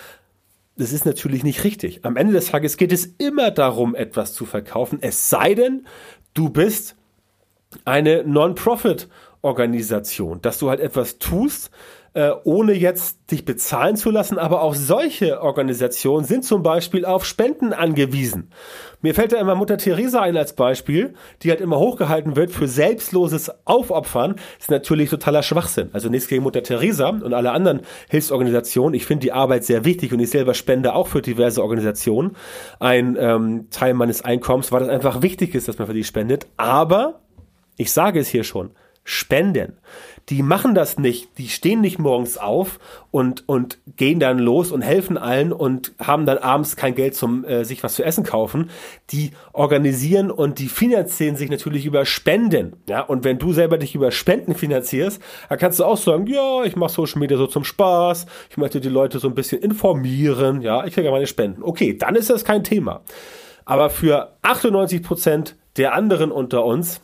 Das 0.78 0.94
ist 0.94 1.08
natürlich 1.08 1.44
nicht 1.44 1.64
richtig. 1.64 2.06
Am 2.06 2.16
Ende 2.16 2.34
des 2.34 2.52
Tages 2.52 2.78
geht 2.78 2.92
es 2.92 3.08
immer 3.18 3.50
darum, 3.50 3.96
etwas 3.96 4.36
zu 4.36 4.46
verkaufen, 4.46 5.00
es 5.02 5.32
sei 5.32 5.56
denn, 5.56 5.88
du 6.36 6.50
bist 6.50 6.97
eine 7.86 8.24
Non-Profit 8.24 9.08
Organisation, 9.42 10.42
dass 10.42 10.60
du 10.60 10.70
halt 10.70 10.80
etwas 10.80 11.20
tust, 11.20 11.72
äh, 12.14 12.32
ohne 12.44 12.74
jetzt 12.74 13.32
dich 13.32 13.46
bezahlen 13.46 13.96
zu 13.96 14.10
lassen. 14.10 14.40
Aber 14.40 14.62
auch 14.62 14.74
solche 14.74 15.42
Organisationen 15.42 16.26
sind 16.26 16.44
zum 16.44 16.64
Beispiel 16.64 17.06
auf 17.06 17.24
Spenden 17.26 17.74
angewiesen. 17.74 18.50
Mir 19.02 19.14
fällt 19.14 19.34
da 19.34 19.38
immer 19.38 19.54
Mutter 19.54 19.78
Teresa 19.78 20.22
ein 20.22 20.36
als 20.36 20.54
Beispiel, 20.54 21.14
die 21.44 21.52
halt 21.52 21.62
immer 21.62 21.78
hochgehalten 21.78 22.36
wird 22.36 22.50
für 22.50 22.68
selbstloses 22.68 23.52
Aufopfern. 23.66 24.34
Das 24.36 24.64
ist 24.66 24.72
natürlich 24.72 25.12
totaler 25.12 25.44
Schwachsinn. 25.44 25.90
Also 25.94 26.10
nichts 26.10 26.28
gegen 26.28 26.42
Mutter 26.42 26.64
Teresa 26.64 27.10
und 27.10 27.34
alle 27.34 27.52
anderen 27.52 27.82
Hilfsorganisationen. 28.10 28.96
Ich 28.96 29.06
finde 29.06 29.22
die 29.22 29.34
Arbeit 29.34 29.64
sehr 29.64 29.86
wichtig 29.86 30.12
und 30.12 30.20
ich 30.20 30.32
selber 30.32 30.56
spende 30.56 30.96
auch 30.96 31.08
für 31.08 31.22
diverse 31.22 31.62
Organisationen 31.62 32.36
ein 32.80 33.16
ähm, 33.20 33.68
Teil 33.70 33.94
meines 33.94 34.26
Einkommens, 34.26 34.72
weil 34.72 34.80
das 34.80 34.90
einfach 34.90 35.22
wichtig 35.22 35.54
ist, 35.54 35.68
dass 35.68 35.78
man 35.78 35.88
für 35.88 35.94
die 35.94 36.04
spendet. 36.04 36.48
Aber 36.58 37.20
ich 37.78 37.92
sage 37.92 38.20
es 38.20 38.28
hier 38.28 38.44
schon, 38.44 38.72
spenden. 39.08 39.78
Die 40.28 40.44
machen 40.44 40.76
das 40.76 41.00
nicht, 41.00 41.38
die 41.38 41.48
stehen 41.48 41.80
nicht 41.80 42.00
morgens 42.00 42.38
auf 42.38 42.80
und, 43.12 43.48
und 43.48 43.78
gehen 43.96 44.20
dann 44.20 44.40
los 44.40 44.74
und 44.74 44.82
helfen 44.82 45.18
allen 45.18 45.54
und 45.54 45.94
haben 45.98 46.26
dann 46.26 46.38
abends 46.40 46.76
kein 46.76 46.96
Geld 46.96 47.16
zum 47.16 47.46
äh, 47.46 47.64
sich 47.64 47.82
was 47.82 47.96
zu 47.96 48.04
essen 48.04 48.26
kaufen. 48.26 48.70
Die 49.12 49.32
organisieren 49.54 50.30
und 50.30 50.60
die 50.60 50.68
finanzieren 50.68 51.38
sich 51.38 51.50
natürlich 51.50 51.86
über 51.86 52.06
Spenden. 52.06 52.76
Ja, 52.90 53.00
und 53.00 53.24
wenn 53.24 53.40
du 53.40 53.54
selber 53.54 53.78
dich 53.78 53.96
über 53.96 54.12
Spenden 54.12 54.54
finanzierst, 54.54 55.22
dann 55.48 55.58
kannst 55.58 55.80
du 55.80 55.86
auch 55.86 55.96
sagen, 55.96 56.28
ja, 56.28 56.66
ich 56.66 56.76
mache 56.76 56.92
Social 56.92 57.20
Media 57.20 57.38
so 57.38 57.48
zum 57.48 57.64
Spaß, 57.64 58.26
ich 58.50 58.58
möchte 58.58 58.82
die 58.82 58.90
Leute 58.90 59.20
so 59.20 59.30
ein 59.30 59.36
bisschen 59.36 59.62
informieren, 59.62 60.62
ja, 60.62 60.86
ich 60.86 60.94
kriege 60.94 61.10
meine 61.12 61.28
Spenden. 61.28 61.64
Okay, 61.64 61.98
dann 61.98 62.16
ist 62.16 62.30
das 62.30 62.44
kein 62.44 62.66
Thema. 62.66 63.04
Aber 63.64 63.90
für 63.90 64.34
98 64.42 65.02
Prozent 65.02 65.56
der 65.78 65.94
anderen 65.94 66.32
unter 66.32 66.66
uns, 66.66 67.02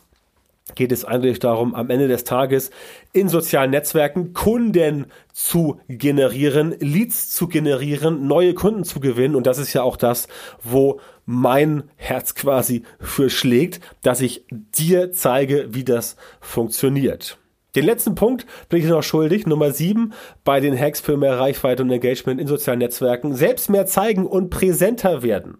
geht 0.74 0.92
es 0.92 1.04
eigentlich 1.04 1.38
darum, 1.38 1.74
am 1.74 1.90
Ende 1.90 2.08
des 2.08 2.24
Tages 2.24 2.70
in 3.12 3.28
sozialen 3.28 3.70
Netzwerken 3.70 4.32
Kunden 4.32 5.06
zu 5.32 5.80
generieren, 5.88 6.74
Leads 6.78 7.30
zu 7.30 7.48
generieren, 7.48 8.26
neue 8.26 8.54
Kunden 8.54 8.84
zu 8.84 9.00
gewinnen. 9.00 9.34
Und 9.34 9.46
das 9.46 9.58
ist 9.58 9.72
ja 9.72 9.82
auch 9.82 9.96
das, 9.96 10.28
wo 10.62 11.00
mein 11.26 11.84
Herz 11.96 12.34
quasi 12.34 12.82
für 13.00 13.30
schlägt, 13.30 13.80
dass 14.02 14.20
ich 14.20 14.44
dir 14.50 15.12
zeige, 15.12 15.74
wie 15.74 15.84
das 15.84 16.16
funktioniert. 16.40 17.38
Den 17.74 17.86
letzten 17.86 18.14
Punkt 18.14 18.46
bin 18.68 18.78
ich 18.80 18.86
noch 18.86 19.02
schuldig, 19.02 19.46
Nummer 19.46 19.72
sieben, 19.72 20.12
bei 20.44 20.60
den 20.60 20.78
Hacks 20.78 21.00
für 21.00 21.16
mehr 21.16 21.40
Reichweite 21.40 21.82
und 21.82 21.90
Engagement 21.90 22.40
in 22.40 22.46
sozialen 22.46 22.78
Netzwerken, 22.78 23.34
selbst 23.34 23.68
mehr 23.68 23.86
zeigen 23.86 24.26
und 24.26 24.50
präsenter 24.50 25.22
werden. 25.22 25.58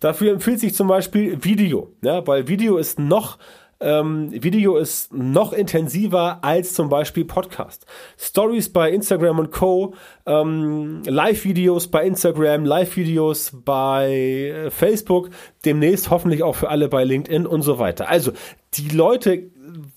Dafür 0.00 0.32
empfiehlt 0.32 0.58
sich 0.58 0.74
zum 0.74 0.88
Beispiel 0.88 1.44
Video, 1.44 1.92
ja, 2.02 2.26
weil 2.26 2.48
Video 2.48 2.78
ist 2.78 2.98
noch 2.98 3.38
ähm, 3.82 4.30
Video 4.30 4.76
ist 4.76 5.12
noch 5.12 5.52
intensiver 5.52 6.42
als 6.42 6.74
zum 6.74 6.88
Beispiel 6.88 7.24
Podcast. 7.24 7.86
Stories 8.18 8.72
bei 8.72 8.90
Instagram 8.90 9.38
und 9.40 9.50
Co., 9.50 9.94
ähm, 10.26 11.02
Live-Videos 11.04 11.88
bei 11.88 12.06
Instagram, 12.06 12.64
Live-Videos 12.64 13.52
bei 13.64 14.12
äh, 14.12 14.70
Facebook, 14.70 15.30
demnächst 15.64 16.10
hoffentlich 16.10 16.42
auch 16.42 16.54
für 16.54 16.68
alle 16.68 16.88
bei 16.88 17.04
LinkedIn 17.04 17.46
und 17.46 17.62
so 17.62 17.78
weiter. 17.78 18.08
Also 18.08 18.32
die 18.74 18.88
Leute, 18.88 19.50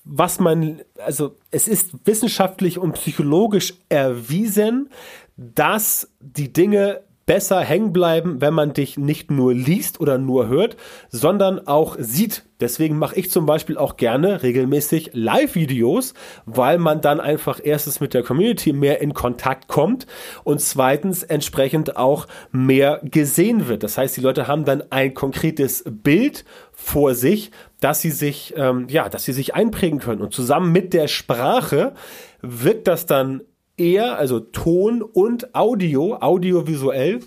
was 0.04 0.40
man, 0.40 0.82
also 0.98 1.36
es 1.52 1.68
ist 1.68 1.92
wissenschaftlich 2.06 2.78
und 2.78 2.94
psychologisch 2.94 3.76
erwiesen, 3.90 4.90
dass 5.38 6.10
die 6.20 6.52
Dinge 6.52 7.02
besser 7.26 7.60
hängen 7.62 7.92
bleiben, 7.92 8.40
wenn 8.40 8.54
man 8.54 8.74
dich 8.74 8.98
nicht 8.98 9.32
nur 9.32 9.54
liest 9.54 10.00
oder 10.00 10.18
nur 10.18 10.48
hört, 10.48 10.78
sondern 11.10 11.68
auch 11.68 11.96
sieht. 12.00 12.44
Deswegen 12.60 12.98
mache 12.98 13.16
ich 13.16 13.32
zum 13.32 13.46
Beispiel 13.46 13.78
auch 13.78 13.98
gerne 13.98 14.44
regelmäßig 14.44 15.10
Live-Videos, 15.14 16.14
weil 16.46 16.78
man 16.78 17.02
dann 17.02 17.20
einfach 17.20 17.60
erstens 17.62 18.00
mit 18.00 18.14
der 18.14 18.24
Community 18.24 18.74
mehr 18.74 19.02
in 19.02 19.14
Kontakt 19.14 19.68
kommt 19.68 20.06
und 20.44 20.62
zweitens 20.62 21.24
entsprechend 21.24 21.98
auch 21.98 22.28
mehr 22.52 23.02
gesehen 23.04 23.68
wird. 23.68 23.84
Das 23.84 23.98
heißt, 23.98 24.16
die 24.16 24.22
Leute 24.22 24.48
haben 24.48 24.64
dann 24.64 24.84
ein 24.92 25.14
konkretes 25.14 25.84
Bild 25.86 26.46
vor 26.72 27.16
sich, 27.16 27.52
dass 27.82 28.02
sie 28.02 28.12
sich, 28.12 28.54
ähm, 28.56 28.88
ja, 28.88 29.10
dass 29.10 29.26
sie 29.26 29.34
sich 29.34 29.56
einprägen 29.56 30.00
können. 30.00 30.22
Und 30.22 30.34
zusammen 30.34 30.72
mit 30.72 30.94
der 30.94 31.08
Sprache 31.08 31.94
wirkt 32.42 32.88
das 32.88 33.06
dann 33.06 33.42
eher, 33.78 34.18
also 34.18 34.40
Ton 34.40 35.02
und 35.02 35.56
Audio, 35.56 36.16
audiovisuell, 36.16 37.20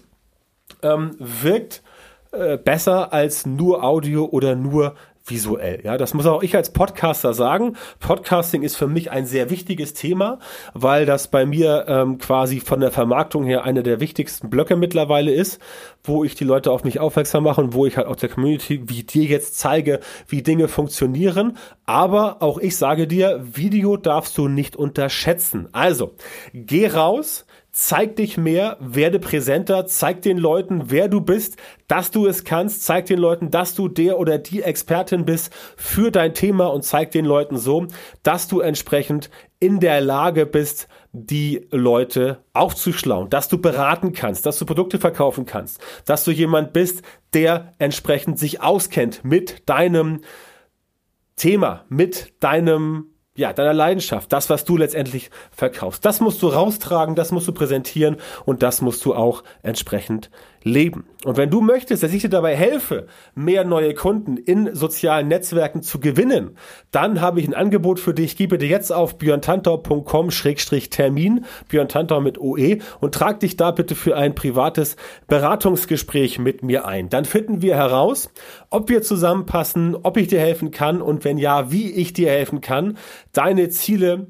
ähm, 0.82 1.16
wirkt 1.18 1.82
äh, 2.32 2.58
besser 2.58 3.12
als 3.12 3.46
nur 3.46 3.82
Audio 3.82 4.26
oder 4.26 4.54
nur 4.54 4.94
visuell. 5.30 5.80
Ja, 5.84 5.96
das 5.98 6.14
muss 6.14 6.26
auch 6.26 6.42
ich 6.42 6.56
als 6.56 6.72
Podcaster 6.72 7.34
sagen. 7.34 7.76
Podcasting 8.00 8.62
ist 8.62 8.76
für 8.76 8.86
mich 8.86 9.10
ein 9.10 9.26
sehr 9.26 9.50
wichtiges 9.50 9.94
Thema, 9.94 10.38
weil 10.74 11.06
das 11.06 11.28
bei 11.28 11.46
mir 11.46 11.84
ähm, 11.88 12.18
quasi 12.18 12.60
von 12.60 12.80
der 12.80 12.90
Vermarktung 12.90 13.44
her 13.44 13.64
einer 13.64 13.82
der 13.82 14.00
wichtigsten 14.00 14.50
Blöcke 14.50 14.76
mittlerweile 14.76 15.32
ist, 15.32 15.60
wo 16.04 16.24
ich 16.24 16.34
die 16.34 16.44
Leute 16.44 16.70
auf 16.70 16.84
mich 16.84 17.00
aufmerksam 17.00 17.44
mache 17.44 17.60
und 17.60 17.74
wo 17.74 17.86
ich 17.86 17.96
halt 17.96 18.06
auch 18.06 18.16
der 18.16 18.28
Community 18.28 18.88
wie 18.88 19.02
dir 19.02 19.24
jetzt 19.24 19.58
zeige, 19.58 20.00
wie 20.26 20.42
Dinge 20.42 20.68
funktionieren. 20.68 21.56
Aber 21.86 22.42
auch 22.42 22.58
ich 22.58 22.76
sage 22.76 23.06
dir, 23.06 23.40
Video 23.42 23.96
darfst 23.96 24.36
du 24.38 24.48
nicht 24.48 24.76
unterschätzen. 24.76 25.68
Also, 25.72 26.14
geh 26.52 26.88
raus, 26.88 27.46
zeig 27.70 28.16
dich 28.16 28.36
mehr, 28.36 28.76
werde 28.80 29.18
präsenter, 29.18 29.86
zeig 29.86 30.22
den 30.22 30.38
Leuten, 30.38 30.90
wer 30.90 31.08
du 31.08 31.20
bist, 31.20 31.56
dass 31.86 32.10
du 32.10 32.26
es 32.26 32.44
kannst, 32.44 32.82
zeig 32.82 33.06
den 33.06 33.18
Leuten, 33.18 33.50
dass 33.50 33.74
du 33.74 33.88
der 33.88 34.18
oder 34.18 34.38
die 34.38 34.62
Expertin 34.62 35.24
bist 35.24 35.52
für 35.76 36.10
dein 36.10 36.34
Thema 36.34 36.66
und 36.66 36.82
zeig 36.82 37.10
den 37.10 37.24
Leuten 37.24 37.56
so, 37.56 37.86
dass 38.22 38.48
du 38.48 38.60
entsprechend 38.60 39.30
in 39.60 39.80
der 39.80 40.00
Lage 40.00 40.46
bist, 40.46 40.88
die 41.12 41.66
Leute 41.70 42.44
aufzuschlauen, 42.52 43.30
dass 43.30 43.48
du 43.48 43.58
beraten 43.58 44.12
kannst, 44.12 44.46
dass 44.46 44.58
du 44.58 44.66
Produkte 44.66 44.98
verkaufen 44.98 45.46
kannst, 45.46 45.80
dass 46.04 46.24
du 46.24 46.30
jemand 46.30 46.72
bist, 46.72 47.02
der 47.32 47.74
entsprechend 47.78 48.38
sich 48.38 48.62
auskennt 48.62 49.24
mit 49.24 49.68
deinem 49.68 50.20
Thema, 51.36 51.84
mit 51.88 52.32
deinem 52.40 53.06
ja, 53.38 53.52
deiner 53.52 53.72
Leidenschaft, 53.72 54.32
das, 54.32 54.50
was 54.50 54.64
du 54.64 54.76
letztendlich 54.76 55.30
verkaufst. 55.52 56.04
Das 56.04 56.20
musst 56.20 56.42
du 56.42 56.48
raustragen, 56.48 57.14
das 57.14 57.30
musst 57.30 57.46
du 57.46 57.52
präsentieren 57.52 58.16
und 58.44 58.64
das 58.64 58.80
musst 58.80 59.04
du 59.04 59.14
auch 59.14 59.44
entsprechend 59.62 60.28
leben. 60.62 61.04
Und 61.24 61.36
wenn 61.36 61.50
du 61.50 61.60
möchtest, 61.60 62.02
dass 62.02 62.12
ich 62.12 62.22
dir 62.22 62.28
dabei 62.28 62.56
helfe, 62.56 63.06
mehr 63.34 63.64
neue 63.64 63.94
Kunden 63.94 64.36
in 64.36 64.72
sozialen 64.74 65.28
Netzwerken 65.28 65.82
zu 65.82 65.98
gewinnen, 65.98 66.56
dann 66.92 67.20
habe 67.20 67.40
ich 67.40 67.48
ein 67.48 67.54
Angebot 67.54 67.98
für 67.98 68.14
dich. 68.14 68.36
Gib 68.36 68.56
dir 68.58 68.68
jetzt 68.68 68.92
auf 68.92 69.18
björntantau.com-termin, 69.18 71.44
Björn 71.68 71.88
Tantau 71.88 72.20
mit 72.20 72.38
OE 72.38 72.78
und 73.00 73.14
trag 73.14 73.40
dich 73.40 73.56
da 73.56 73.72
bitte 73.72 73.96
für 73.96 74.16
ein 74.16 74.34
privates 74.34 74.96
Beratungsgespräch 75.26 76.38
mit 76.38 76.62
mir 76.62 76.86
ein. 76.86 77.08
Dann 77.08 77.24
finden 77.24 77.62
wir 77.62 77.74
heraus, 77.74 78.30
ob 78.70 78.88
wir 78.88 79.02
zusammenpassen, 79.02 79.96
ob 79.96 80.16
ich 80.16 80.28
dir 80.28 80.40
helfen 80.40 80.70
kann 80.70 81.02
und 81.02 81.24
wenn 81.24 81.38
ja, 81.38 81.72
wie 81.72 81.90
ich 81.90 82.12
dir 82.12 82.30
helfen 82.30 82.60
kann, 82.60 82.96
deine 83.32 83.70
Ziele 83.70 84.28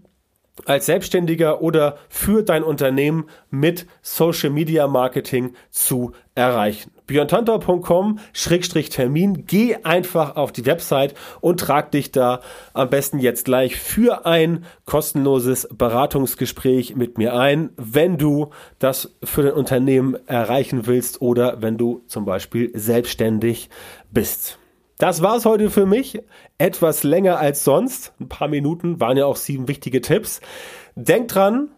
als 0.67 0.87
Selbstständiger 0.87 1.63
oder 1.63 1.99
für 2.09 2.43
dein 2.43 2.63
Unternehmen 2.63 3.29
mit 3.51 3.87
Social 4.03 4.51
Media 4.51 4.87
Marketing 4.87 5.55
zu 5.71 6.13
erreichen. 6.35 6.93
björntantau.com-termin. 7.07 9.45
Geh 9.47 9.77
einfach 9.83 10.37
auf 10.37 10.53
die 10.53 10.67
Website 10.67 11.15
und 11.41 11.61
trag 11.61 11.91
dich 11.91 12.13
da 12.13 12.41
am 12.75 12.91
besten 12.91 13.19
jetzt 13.19 13.45
gleich 13.45 13.77
für 13.77 14.27
ein 14.27 14.65
kostenloses 14.85 15.69
Beratungsgespräch 15.73 16.97
mit 16.97 17.17
mir 17.19 17.35
ein, 17.35 17.71
wenn 17.77 18.19
du 18.19 18.51
das 18.79 19.17
für 19.25 19.43
dein 19.43 19.55
Unternehmen 19.55 20.17
erreichen 20.27 20.87
willst 20.87 21.21
oder 21.21 21.61
wenn 21.63 21.77
du 21.77 22.03
zum 22.07 22.25
Beispiel 22.25 22.71
selbstständig 22.75 23.69
bist. 24.11 24.59
Das 24.99 25.23
war's 25.23 25.45
heute 25.45 25.71
für 25.71 25.87
mich. 25.87 26.21
Etwas 26.59 27.05
länger 27.05 27.39
als 27.39 27.63
sonst. 27.63 28.13
Ein 28.19 28.29
paar 28.29 28.49
Minuten 28.49 28.99
waren 28.99 29.17
ja 29.17 29.27
auch 29.27 29.37
sieben 29.37 29.69
wichtige 29.69 30.01
Tipps. 30.01 30.41
Denk 30.97 31.29
dran, 31.29 31.69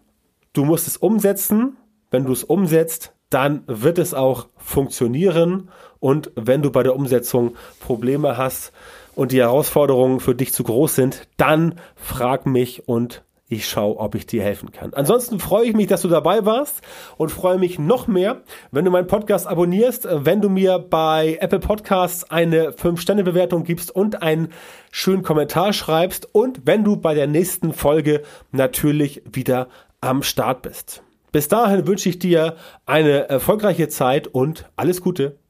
du 0.53 0.65
musst 0.65 0.87
es 0.87 0.97
umsetzen. 0.97 1.77
Wenn 2.09 2.25
du 2.25 2.33
es 2.33 2.43
umsetzt, 2.43 3.13
dann 3.29 3.63
wird 3.67 3.99
es 3.99 4.15
auch 4.15 4.47
funktionieren. 4.57 5.69
Und 5.99 6.31
wenn 6.35 6.63
du 6.63 6.71
bei 6.71 6.81
der 6.81 6.95
Umsetzung 6.95 7.55
Probleme 7.79 8.37
hast 8.37 8.71
und 9.13 9.31
die 9.31 9.39
Herausforderungen 9.39 10.19
für 10.19 10.33
dich 10.33 10.51
zu 10.51 10.63
groß 10.63 10.95
sind, 10.95 11.27
dann 11.37 11.75
frag 11.95 12.47
mich 12.47 12.87
und 12.87 13.23
ich 13.51 13.67
schaue, 13.67 13.97
ob 13.97 14.15
ich 14.15 14.25
dir 14.25 14.41
helfen 14.43 14.71
kann. 14.71 14.93
Ansonsten 14.93 15.37
freue 15.39 15.65
ich 15.65 15.73
mich, 15.73 15.87
dass 15.87 16.03
du 16.03 16.07
dabei 16.07 16.45
warst 16.45 16.81
und 17.17 17.29
freue 17.29 17.57
mich 17.57 17.77
noch 17.77 18.07
mehr, 18.07 18.43
wenn 18.71 18.85
du 18.85 18.91
meinen 18.91 19.07
Podcast 19.07 19.45
abonnierst, 19.45 20.07
wenn 20.09 20.39
du 20.39 20.47
mir 20.47 20.79
bei 20.79 21.37
Apple 21.41 21.59
Podcasts 21.59 22.23
eine 22.31 22.71
5-Sterne-Bewertung 22.71 23.65
gibst 23.65 23.93
und 23.93 24.23
einen 24.23 24.53
schönen 24.89 25.21
Kommentar 25.21 25.73
schreibst 25.73 26.33
und 26.33 26.61
wenn 26.63 26.85
du 26.85 26.95
bei 26.95 27.13
der 27.13 27.27
nächsten 27.27 27.73
Folge 27.73 28.21
natürlich 28.51 29.21
wieder 29.29 29.67
am 29.99 30.23
Start 30.23 30.61
bist. 30.61 31.03
Bis 31.33 31.49
dahin 31.49 31.85
wünsche 31.85 32.07
ich 32.07 32.19
dir 32.19 32.55
eine 32.85 33.27
erfolgreiche 33.27 33.89
Zeit 33.89 34.27
und 34.27 34.69
alles 34.77 35.01
Gute. 35.01 35.40